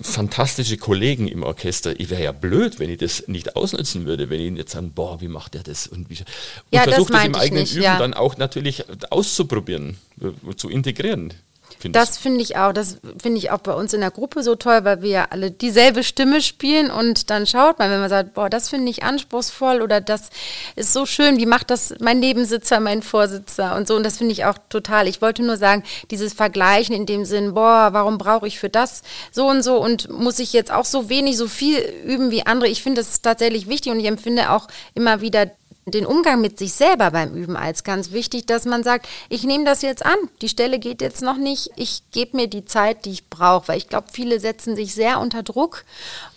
[0.00, 1.98] fantastische Kollegen im Orchester.
[1.98, 5.20] Ich wäre ja blöd, wenn ich das nicht ausnutzen würde, wenn ich jetzt sagen, boah,
[5.20, 5.86] wie macht der das?
[5.86, 6.26] Und, wie, und
[6.70, 7.98] ja, versuche das, das im eigenen nicht, Üben ja.
[7.98, 11.34] dann auch natürlich auszuprobieren, äh, zu integrieren.
[11.78, 12.72] Find das finde ich auch.
[12.72, 15.50] Das finde ich auch bei uns in der Gruppe so toll, weil wir ja alle
[15.50, 19.80] dieselbe Stimme spielen und dann schaut man, wenn man sagt, boah, das finde ich anspruchsvoll
[19.80, 20.30] oder das
[20.74, 23.94] ist so schön, wie macht das mein Nebensitzer, mein Vorsitzer und so.
[23.94, 25.06] Und das finde ich auch total.
[25.06, 29.02] Ich wollte nur sagen, dieses Vergleichen in dem Sinn, boah, warum brauche ich für das
[29.30, 32.68] so und so und muss ich jetzt auch so wenig, so viel üben wie andere.
[32.68, 35.50] Ich finde das tatsächlich wichtig und ich empfinde auch immer wieder
[35.90, 39.64] den Umgang mit sich selber beim Üben als ganz wichtig, dass man sagt, ich nehme
[39.64, 43.10] das jetzt an, die Stelle geht jetzt noch nicht, ich gebe mir die Zeit, die
[43.10, 45.84] ich brauche, weil ich glaube, viele setzen sich sehr unter Druck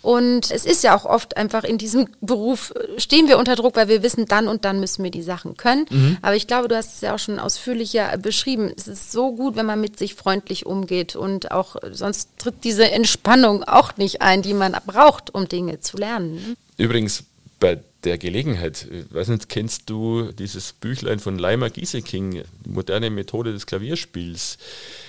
[0.02, 3.88] und es ist ja auch oft einfach in diesem Beruf, stehen wir unter Druck, weil
[3.88, 5.86] wir wissen, dann und dann müssen wir die Sachen können.
[5.90, 6.18] Mhm.
[6.22, 8.72] Aber ich glaube, du hast es ja auch schon ausführlicher beschrieben.
[8.76, 12.90] Es ist so gut, wenn man mit sich freundlich umgeht und auch sonst tritt diese
[12.90, 16.56] Entspannung auch nicht ein, die man braucht, um Dinge zu lernen.
[16.76, 17.24] Übrigens,
[17.62, 23.52] bei der Gelegenheit, ich weiß nicht, kennst du dieses Büchlein von Leimer Gieseking, moderne Methode
[23.52, 24.58] des Klavierspiels?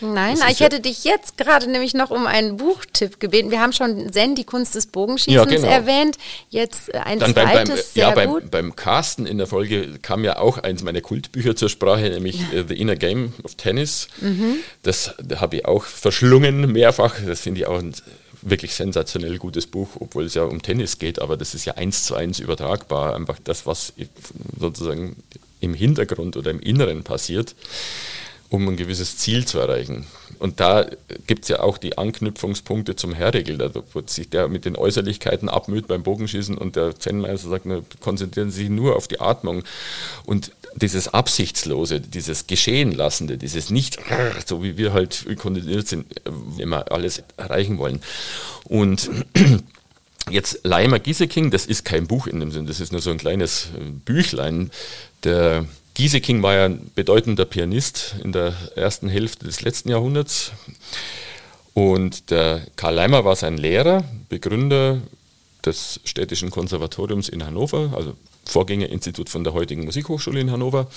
[0.01, 3.49] Nein, ich hätte dich jetzt gerade nämlich noch um einen Buchtipp gebeten.
[3.49, 5.67] Wir haben schon Zen, die Kunst des Bogenschießens ja, genau.
[5.67, 6.19] erwähnt.
[6.51, 8.41] Jetzt ein Dann zweites, beim, beim, sehr ja, gut.
[8.41, 12.39] Beim, beim Carsten in der Folge kam ja auch eins meiner Kultbücher zur Sprache, nämlich
[12.51, 12.63] ja.
[12.67, 14.07] The Inner Game of Tennis.
[14.21, 14.57] Mhm.
[14.83, 17.15] Das da habe ich auch verschlungen mehrfach.
[17.25, 17.95] Das finde ich auch ein
[18.45, 22.03] wirklich sensationell gutes Buch, obwohl es ja um Tennis geht, aber das ist ja eins
[22.03, 23.15] zu eins übertragbar.
[23.15, 23.93] Einfach das, was
[24.59, 25.15] sozusagen
[25.59, 27.55] im Hintergrund oder im Inneren passiert,
[28.49, 30.05] um ein gewisses Ziel zu erreichen.
[30.39, 30.85] Und da
[31.25, 35.47] gibt es ja auch die Anknüpfungspunkte zum Herregel, da wird sich der mit den Äußerlichkeiten
[35.47, 37.65] abmüht beim Bogenschießen und der Zen-Meister sagt,
[38.01, 39.63] konzentrieren Sie sich nur auf die Atmung.
[40.25, 43.97] Und dieses Absichtslose, dieses Geschehenlassende, dieses nicht,
[44.45, 46.07] so wie wir halt konditioniert sind,
[46.57, 48.01] immer alles erreichen wollen.
[48.65, 49.09] Und
[50.29, 53.17] jetzt Leimer Gieseking, das ist kein Buch in dem Sinn, das ist nur so ein
[53.17, 53.67] kleines
[54.05, 54.71] Büchlein.
[55.23, 60.51] Der Gieseking war ja ein bedeutender Pianist in der ersten Hälfte des letzten Jahrhunderts.
[61.73, 65.01] Und der Karl Leimer war sein Lehrer, Begründer
[65.65, 68.15] des Städtischen Konservatoriums in Hannover, also
[68.45, 70.89] Vorgängerinstitut von der heutigen Musikhochschule in Hannover.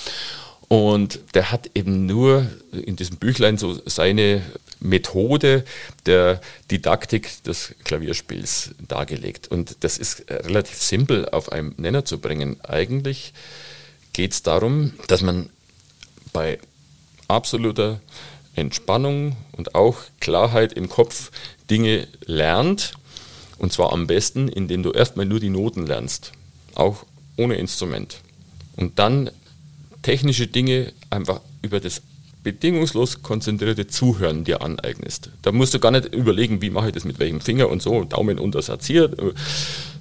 [0.69, 4.43] Und der hat eben nur in diesem Büchlein so seine
[4.81, 5.65] Methode
[6.07, 6.41] der
[6.71, 9.49] Didaktik des Klavierspiels dargelegt.
[9.49, 12.59] Und das ist relativ simpel auf einen Nenner zu bringen.
[12.65, 13.33] Eigentlich
[14.13, 15.51] geht es darum, dass man
[16.33, 16.59] bei
[17.29, 18.01] absoluter
[18.57, 21.31] Entspannung und auch Klarheit im Kopf
[21.71, 22.95] Dinge lernt.
[23.59, 26.33] Und zwar am besten, indem du erstmal nur die Noten lernst.
[26.75, 27.05] Auch
[27.37, 28.19] ohne Instrument.
[28.77, 29.31] Und dann
[30.03, 32.03] technische Dinge einfach über das
[32.43, 35.31] bedingungslos konzentrierte Zuhören dir aneignest.
[35.43, 38.05] Da musst du gar nicht überlegen, wie mache ich das mit welchem Finger und so,
[38.05, 39.11] Daumen untersatz hier,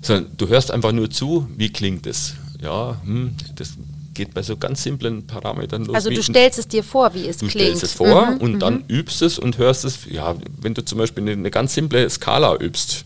[0.02, 2.36] sondern du hörst einfach nur zu, wie klingt es.
[2.62, 3.74] Ja, hm, das
[4.14, 5.96] geht bei so ganz simplen Parametern los.
[5.96, 7.74] Also du stellst es dir vor, wie es du klingt.
[7.74, 8.60] Du stellst es vor mhm, und mhm.
[8.60, 10.06] dann übst es und hörst es.
[10.10, 13.06] Ja, wenn du zum Beispiel eine, eine ganz simple Skala übst,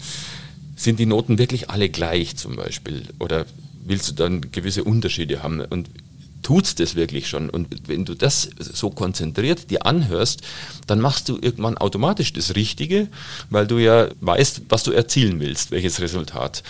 [0.75, 3.03] sind die Noten wirklich alle gleich zum Beispiel?
[3.19, 3.45] Oder
[3.89, 5.59] willst du dann gewisse Unterschiede haben.
[5.61, 5.89] Und
[6.41, 7.49] tut das wirklich schon?
[7.49, 10.41] Und wenn du das so konzentriert dir anhörst,
[10.87, 13.07] dann machst du irgendwann automatisch das Richtige,
[13.49, 16.63] weil du ja weißt, was du erzielen willst, welches Resultat.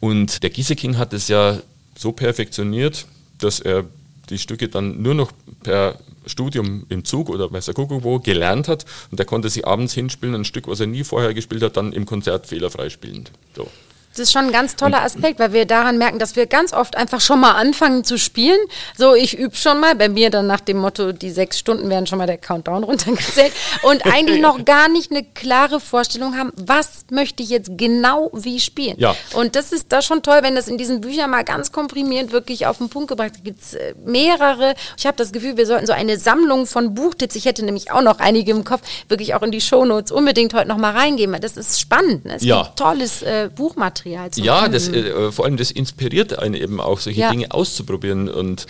[0.00, 1.60] Und der Gieseking hat es ja
[1.96, 3.06] so perfektioniert,
[3.38, 3.84] dass er
[4.30, 8.86] die Stücke dann nur noch per Studium im Zug oder weiß der wo gelernt hat
[9.10, 11.92] und er konnte sie abends hinspielen, ein Stück, was er nie vorher gespielt hat, dann
[11.92, 13.24] im Konzert fehlerfrei spielen.
[13.54, 13.68] So.
[14.14, 16.96] Das ist schon ein ganz toller Aspekt, weil wir daran merken, dass wir ganz oft
[16.96, 18.58] einfach schon mal anfangen zu spielen.
[18.96, 22.06] So, ich übe schon mal, bei mir dann nach dem Motto, die sechs Stunden werden
[22.06, 23.52] schon mal der Countdown runtergezählt
[23.82, 28.60] und eigentlich noch gar nicht eine klare Vorstellung haben, was möchte ich jetzt genau wie
[28.60, 28.94] spielen.
[28.98, 29.16] Ja.
[29.32, 32.66] Und das ist da schon toll, wenn das in diesen Büchern mal ganz komprimiert wirklich
[32.66, 33.60] auf den Punkt gebracht gibt.
[33.60, 34.74] Es äh, mehrere.
[34.96, 38.02] Ich habe das Gefühl, wir sollten so eine Sammlung von Buchtipps, ich hätte nämlich auch
[38.02, 41.40] noch einige im Kopf, wirklich auch in die Shownotes unbedingt heute noch mal reingeben.
[41.40, 42.24] Das ist spannend.
[42.24, 42.36] Ne?
[42.36, 42.62] Es ja.
[42.62, 44.03] gibt tolles äh, Buchmaterial.
[44.04, 47.30] Ja, das, äh, vor allem das inspiriert einen eben auch, solche ja.
[47.30, 48.28] Dinge auszuprobieren.
[48.28, 48.66] Und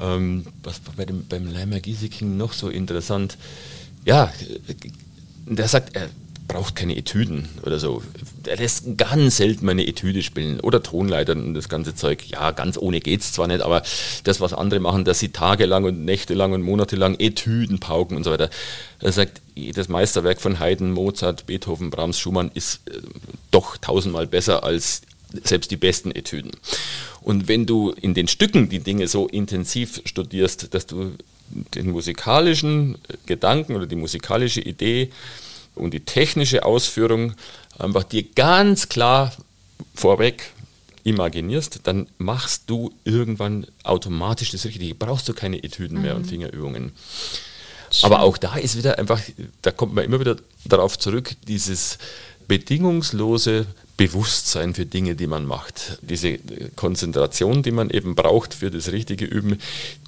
[0.00, 3.36] ähm, was war bei dem, beim Leimer Gieseking noch so interessant?
[4.04, 4.32] Ja,
[5.46, 6.08] der sagt, er
[6.48, 8.02] braucht keine Etüden oder so.
[8.46, 12.26] Er lässt ganz selten meine Etüde spielen oder Tonleitern und das ganze Zeug.
[12.28, 13.82] Ja, ganz ohne geht es zwar nicht, aber
[14.24, 18.30] das, was andere machen, dass sie tagelang und nächtelang und monatelang Etüden pauken und so
[18.30, 18.50] weiter.
[19.00, 19.40] Er sagt,
[19.74, 22.98] das Meisterwerk von Haydn, Mozart, Beethoven, Brahms, Schumann ist äh,
[23.50, 25.02] doch tausendmal besser als
[25.44, 26.52] selbst die besten Etüden.
[27.22, 31.12] Und wenn du in den Stücken die Dinge so intensiv studierst, dass du
[31.74, 35.10] den musikalischen Gedanken oder die musikalische Idee
[35.74, 37.34] und die technische Ausführung
[37.78, 39.32] einfach dir ganz klar
[39.94, 40.52] vorweg
[41.04, 44.94] imaginierst, dann machst du irgendwann automatisch das Richtige.
[44.94, 46.02] Brauchst du keine Etüden mhm.
[46.02, 46.30] mehr und mhm.
[46.30, 46.92] Fingerübungen.
[47.90, 48.10] Schön.
[48.10, 49.20] Aber auch da ist wieder einfach,
[49.60, 51.98] da kommt man immer wieder darauf zurück, dieses
[52.48, 53.66] bedingungslose
[53.96, 55.98] Bewusstsein für Dinge, die man macht.
[56.00, 56.38] Diese
[56.76, 59.58] Konzentration, die man eben braucht für das richtige Üben,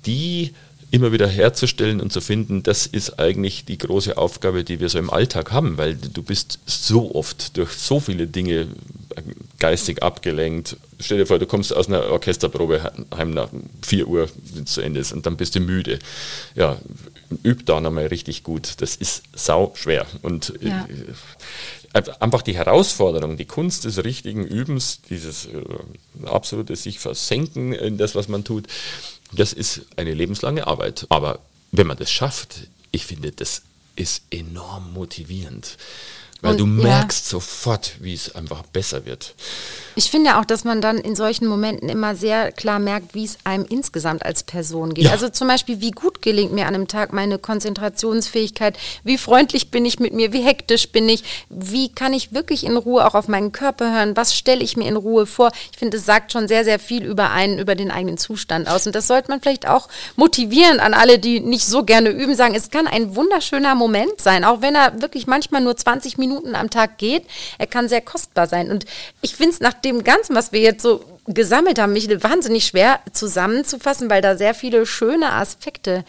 [0.07, 0.55] die
[0.95, 4.99] immer wieder herzustellen und zu finden, das ist eigentlich die große Aufgabe, die wir so
[5.01, 8.69] im Alltag haben, weil du bist so oft durch so viele Dinge
[9.59, 10.77] geistig abgelenkt.
[11.01, 13.49] Stell dir vor, du kommst aus einer Orchesterprobe heim nach
[13.83, 15.99] 4 Uhr, wenn es zu Ende ist, und dann bist du müde.
[16.55, 16.77] Ja,
[17.45, 18.75] üb da nochmal richtig gut.
[18.81, 20.07] Das ist sau schwer.
[20.23, 20.87] Und ja.
[21.93, 25.63] Äh, einfach die Herausforderung, die Kunst des richtigen Übens, dieses äh,
[26.27, 28.67] absolute sich versenken in das, was man tut,
[29.35, 31.07] das ist eine lebenslange Arbeit.
[31.09, 31.41] Aber
[31.73, 33.63] wenn man das schafft, ich finde, das
[33.97, 35.77] ist enorm motivierend.
[36.45, 37.31] Weil und, du merkst ja.
[37.31, 39.35] sofort, wie es einfach besser wird.
[39.97, 43.39] Ich finde auch, dass man dann in solchen Momenten immer sehr klar merkt, wie es
[43.45, 45.07] einem insgesamt als Person geht.
[45.07, 45.13] Ja.
[45.13, 49.87] Also zum Beispiel, wie gut gelingt mir an einem Tag meine Konzentrationsfähigkeit, wie freundlich bin
[49.87, 53.29] ich mit mir, wie hektisch bin ich, wie kann ich wirklich in Ruhe auch auf
[53.29, 55.51] meinen Körper hören, was stelle ich mir in Ruhe vor.
[55.73, 58.87] Ich finde, es sagt schon sehr, sehr viel über einen, über den eigenen Zustand aus.
[58.87, 62.55] Und das sollte man vielleicht auch motivieren an alle, die nicht so gerne üben, sagen,
[62.55, 66.71] es kann ein wunderschöner Moment sein, auch wenn er wirklich manchmal nur 20 Minuten am
[66.71, 67.25] Tag geht.
[67.59, 68.71] Er kann sehr kostbar sein.
[68.71, 68.85] Und
[69.21, 73.01] ich finde es nach dem Ganzen, was wir jetzt so gesammelt haben, mich wahnsinnig schwer
[73.13, 76.05] zusammenzufassen, weil da sehr viele schöne Aspekte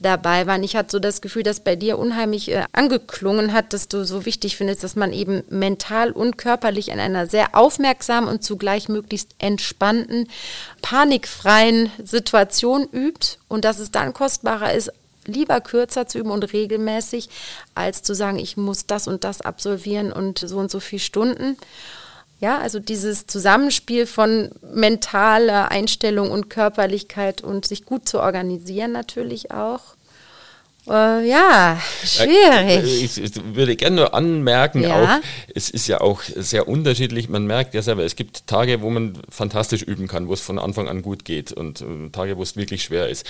[0.00, 0.62] dabei waren.
[0.62, 4.24] Ich hatte so das Gefühl, dass bei dir unheimlich äh, angeklungen hat, dass du so
[4.24, 9.34] wichtig findest, dass man eben mental und körperlich in einer sehr aufmerksamen und zugleich möglichst
[9.38, 10.28] entspannten,
[10.82, 14.92] panikfreien Situation übt und dass es dann kostbarer ist,
[15.28, 17.28] lieber kürzer zu üben und regelmäßig,
[17.74, 21.56] als zu sagen, ich muss das und das absolvieren und so und so viele Stunden.
[22.40, 29.50] Ja, also dieses Zusammenspiel von mentaler Einstellung und Körperlichkeit und sich gut zu organisieren natürlich
[29.50, 29.80] auch.
[30.88, 33.02] Äh, ja, schwierig.
[33.02, 35.02] Ich, ich, würde gerne nur anmerken, ja.
[35.02, 35.24] auch,
[35.54, 37.28] es ist ja auch sehr unterschiedlich.
[37.28, 40.58] Man merkt ja selber, es gibt Tage, wo man fantastisch üben kann, wo es von
[40.58, 43.26] Anfang an gut geht und äh, Tage, wo es wirklich schwer ist.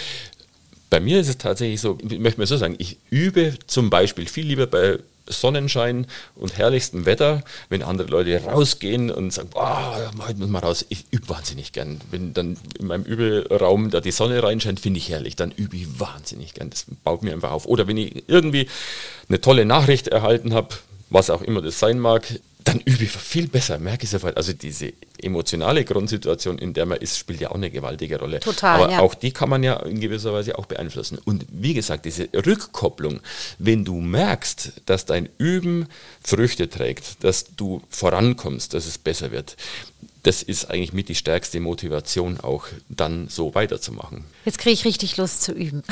[0.91, 4.27] Bei mir ist es tatsächlich so, ich möchte mal so sagen, ich übe zum Beispiel
[4.27, 4.99] viel lieber bei
[5.31, 10.87] Sonnenschein und herrlichstem Wetter, wenn andere Leute rausgehen und sagen, boah, heute muss man raus.
[10.89, 12.01] Ich übe wahnsinnig gern.
[12.11, 15.37] Wenn dann in meinem Übelraum da die Sonne reinscheint, finde ich herrlich.
[15.37, 16.71] Dann übe ich wahnsinnig gern.
[16.71, 17.67] Das baut mir einfach auf.
[17.67, 18.69] Oder wenn ich irgendwie
[19.29, 20.69] eine tolle Nachricht erhalten habe,
[21.11, 24.37] was auch immer das sein mag, dann übe ich viel besser, merke ich sofort.
[24.37, 24.93] Also diese
[25.23, 28.41] emotionale Grundsituation, in der man ist, spielt ja auch eine gewaltige Rolle.
[28.41, 28.83] Total.
[28.83, 28.99] Aber ja.
[29.01, 31.19] auch die kann man ja in gewisser Weise auch beeinflussen.
[31.25, 33.21] Und wie gesagt, diese Rückkopplung,
[33.59, 35.87] wenn du merkst, dass dein Üben
[36.23, 39.57] Früchte trägt, dass du vorankommst, dass es besser wird,
[40.23, 44.25] das ist eigentlich mit die stärkste Motivation, auch dann so weiterzumachen.
[44.45, 45.83] Jetzt kriege ich richtig Lust zu üben.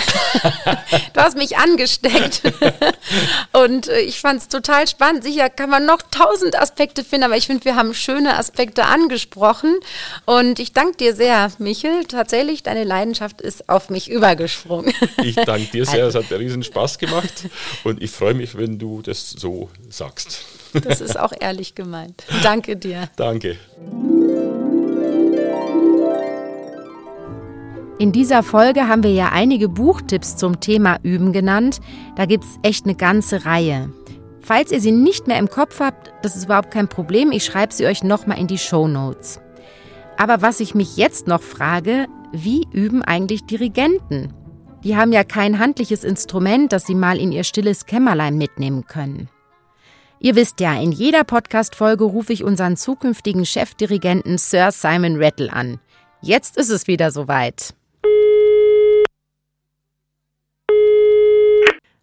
[1.13, 2.43] du hast mich angesteckt.
[3.53, 5.23] Und äh, ich fand es total spannend.
[5.23, 9.79] Sicher kann man noch tausend Aspekte finden, aber ich finde, wir haben schöne Aspekte angesprochen.
[10.25, 12.05] Und ich danke dir sehr, Michel.
[12.05, 14.93] Tatsächlich, deine Leidenschaft ist auf mich übergesprungen.
[15.23, 16.07] ich danke dir sehr.
[16.07, 17.49] Es hat riesen Spaß gemacht.
[17.83, 20.45] Und ich freue mich, wenn du das so sagst.
[20.73, 22.23] Das ist auch ehrlich gemeint.
[22.43, 23.09] Danke dir.
[23.17, 23.59] Danke.
[27.99, 31.81] In dieser Folge haben wir ja einige Buchtipps zum Thema Üben genannt.
[32.15, 33.91] Da gibt es echt eine ganze Reihe.
[34.43, 37.33] Falls ihr sie nicht mehr im Kopf habt, das ist überhaupt kein Problem.
[37.33, 39.41] Ich schreibe sie euch nochmal in die Show Notes.
[40.19, 44.35] Aber was ich mich jetzt noch frage, wie üben eigentlich Dirigenten?
[44.85, 49.31] Die haben ja kein handliches Instrument, das sie mal in ihr stilles Kämmerlein mitnehmen können.
[50.21, 55.81] Ihr wisst ja, in jeder Podcast-Folge rufe ich unseren zukünftigen Chefdirigenten Sir Simon Rattle an.
[56.21, 57.75] Jetzt ist es wieder soweit.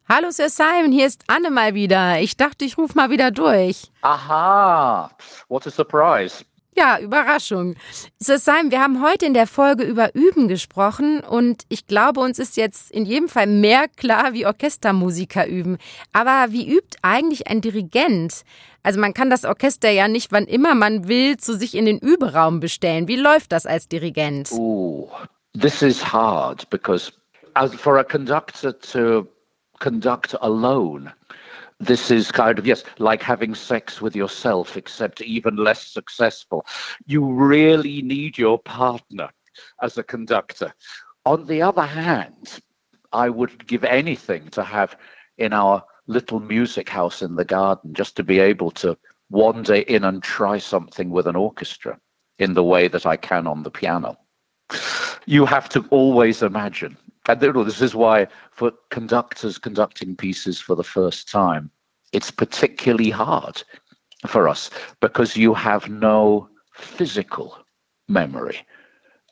[0.10, 2.20] Hallo Sir Simon, hier ist Anne mal wieder.
[2.20, 3.90] Ich dachte, ich rufe mal wieder durch.
[4.02, 5.10] Aha,
[5.48, 6.44] what a surprise.
[6.76, 7.76] Ja, Überraschung.
[8.20, 12.38] Sir Simon, wir haben heute in der Folge über Üben gesprochen und ich glaube, uns
[12.38, 15.78] ist jetzt in jedem Fall mehr klar, wie Orchestermusiker üben.
[16.12, 18.42] Aber wie übt eigentlich ein Dirigent?
[18.82, 22.00] Also man kann das Orchester ja nicht, wann immer man will, zu sich in den
[22.00, 23.08] Überaum bestellen.
[23.08, 24.52] Wie läuft das als Dirigent?
[24.52, 25.10] Oh,
[25.58, 27.14] this is hard because
[27.54, 29.28] as for a conductor to
[29.84, 31.12] conduct alone,
[31.82, 36.66] this is kind of, yes, like having sex with yourself, except even less successful.
[37.06, 39.30] You really need your partner
[39.82, 40.74] as a conductor.
[41.26, 42.62] On the other hand,
[43.12, 44.96] I would give anything to have
[45.38, 48.98] in our little music house in the garden just to be able to
[49.30, 52.00] wander in and try something with an orchestra
[52.40, 54.18] in the way that I can on the piano.
[55.26, 56.96] You have to always imagine.
[57.28, 61.72] And this is why, for conductors conducting pieces for the first time,
[62.12, 63.64] it's particularly hard
[64.28, 64.70] for us
[65.00, 67.58] because you have no physical
[68.08, 68.66] memory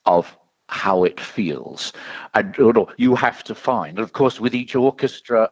[0.06, 0.38] of
[0.70, 1.92] how it feels.
[2.34, 5.52] And oh, you have to find, and of course, with each orchestra,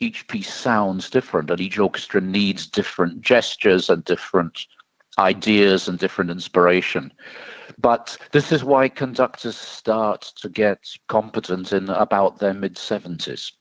[0.00, 4.66] each piece sounds different, and each orchestra needs different gestures and different
[5.18, 7.12] ideas and different inspiration.
[7.80, 13.52] But this is why conductors start to get competent in about their mid 70s,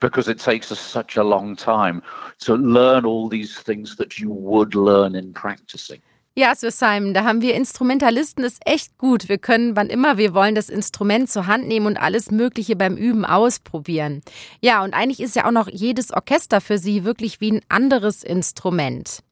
[0.00, 2.02] because it takes us such a long time
[2.40, 6.00] to learn all these things that you would learn in practicing.
[6.36, 9.28] Ja, Sir Simon, da haben wir Instrumentalisten es echt gut.
[9.28, 12.96] Wir können, wann immer wir wollen, das Instrument zur Hand nehmen und alles Mögliche beim
[12.96, 14.22] Üben ausprobieren.
[14.60, 18.22] Ja, und eigentlich ist ja auch noch jedes Orchester für Sie wirklich wie ein anderes
[18.22, 19.22] Instrument.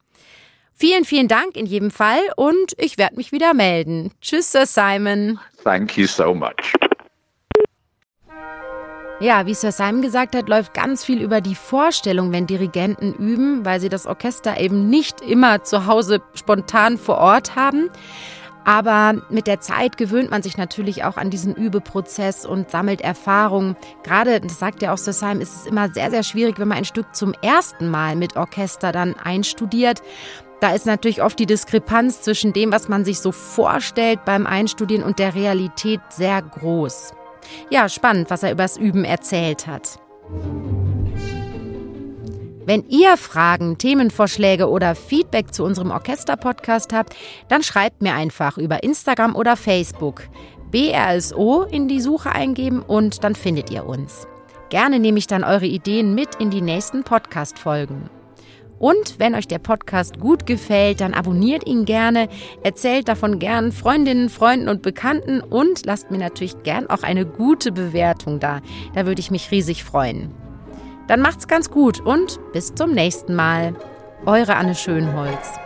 [0.80, 4.12] Vielen, vielen Dank in jedem Fall und ich werde mich wieder melden.
[4.20, 5.40] Tschüss, Sir Simon.
[5.64, 6.72] Thank you so much.
[9.18, 13.64] Ja, wie Sir Simon gesagt hat, läuft ganz viel über die Vorstellung, wenn Dirigenten üben,
[13.64, 17.90] weil sie das Orchester eben nicht immer zu Hause spontan vor Ort haben.
[18.64, 23.74] Aber mit der Zeit gewöhnt man sich natürlich auch an diesen Übeprozess und sammelt Erfahrung.
[24.04, 26.78] Gerade, das sagt ja auch Sir Simon, ist es immer sehr, sehr schwierig, wenn man
[26.78, 30.02] ein Stück zum ersten Mal mit Orchester dann einstudiert.
[30.60, 35.04] Da ist natürlich oft die Diskrepanz zwischen dem, was man sich so vorstellt beim Einstudieren
[35.04, 37.12] und der Realität sehr groß.
[37.70, 40.00] Ja, spannend, was er übers Üben erzählt hat.
[42.64, 47.16] Wenn ihr Fragen, Themenvorschläge oder Feedback zu unserem Orchester-Podcast habt,
[47.48, 50.24] dann schreibt mir einfach über Instagram oder Facebook.
[50.70, 54.26] BRSO in die Suche eingeben und dann findet ihr uns.
[54.68, 58.10] Gerne nehme ich dann eure Ideen mit in die nächsten Podcast-Folgen.
[58.78, 62.28] Und wenn euch der Podcast gut gefällt, dann abonniert ihn gerne,
[62.62, 67.72] erzählt davon gern Freundinnen, Freunden und Bekannten und lasst mir natürlich gern auch eine gute
[67.72, 68.60] Bewertung da.
[68.94, 70.32] Da würde ich mich riesig freuen.
[71.08, 73.74] Dann macht's ganz gut und bis zum nächsten Mal.
[74.26, 75.58] Eure Anne Schönholz.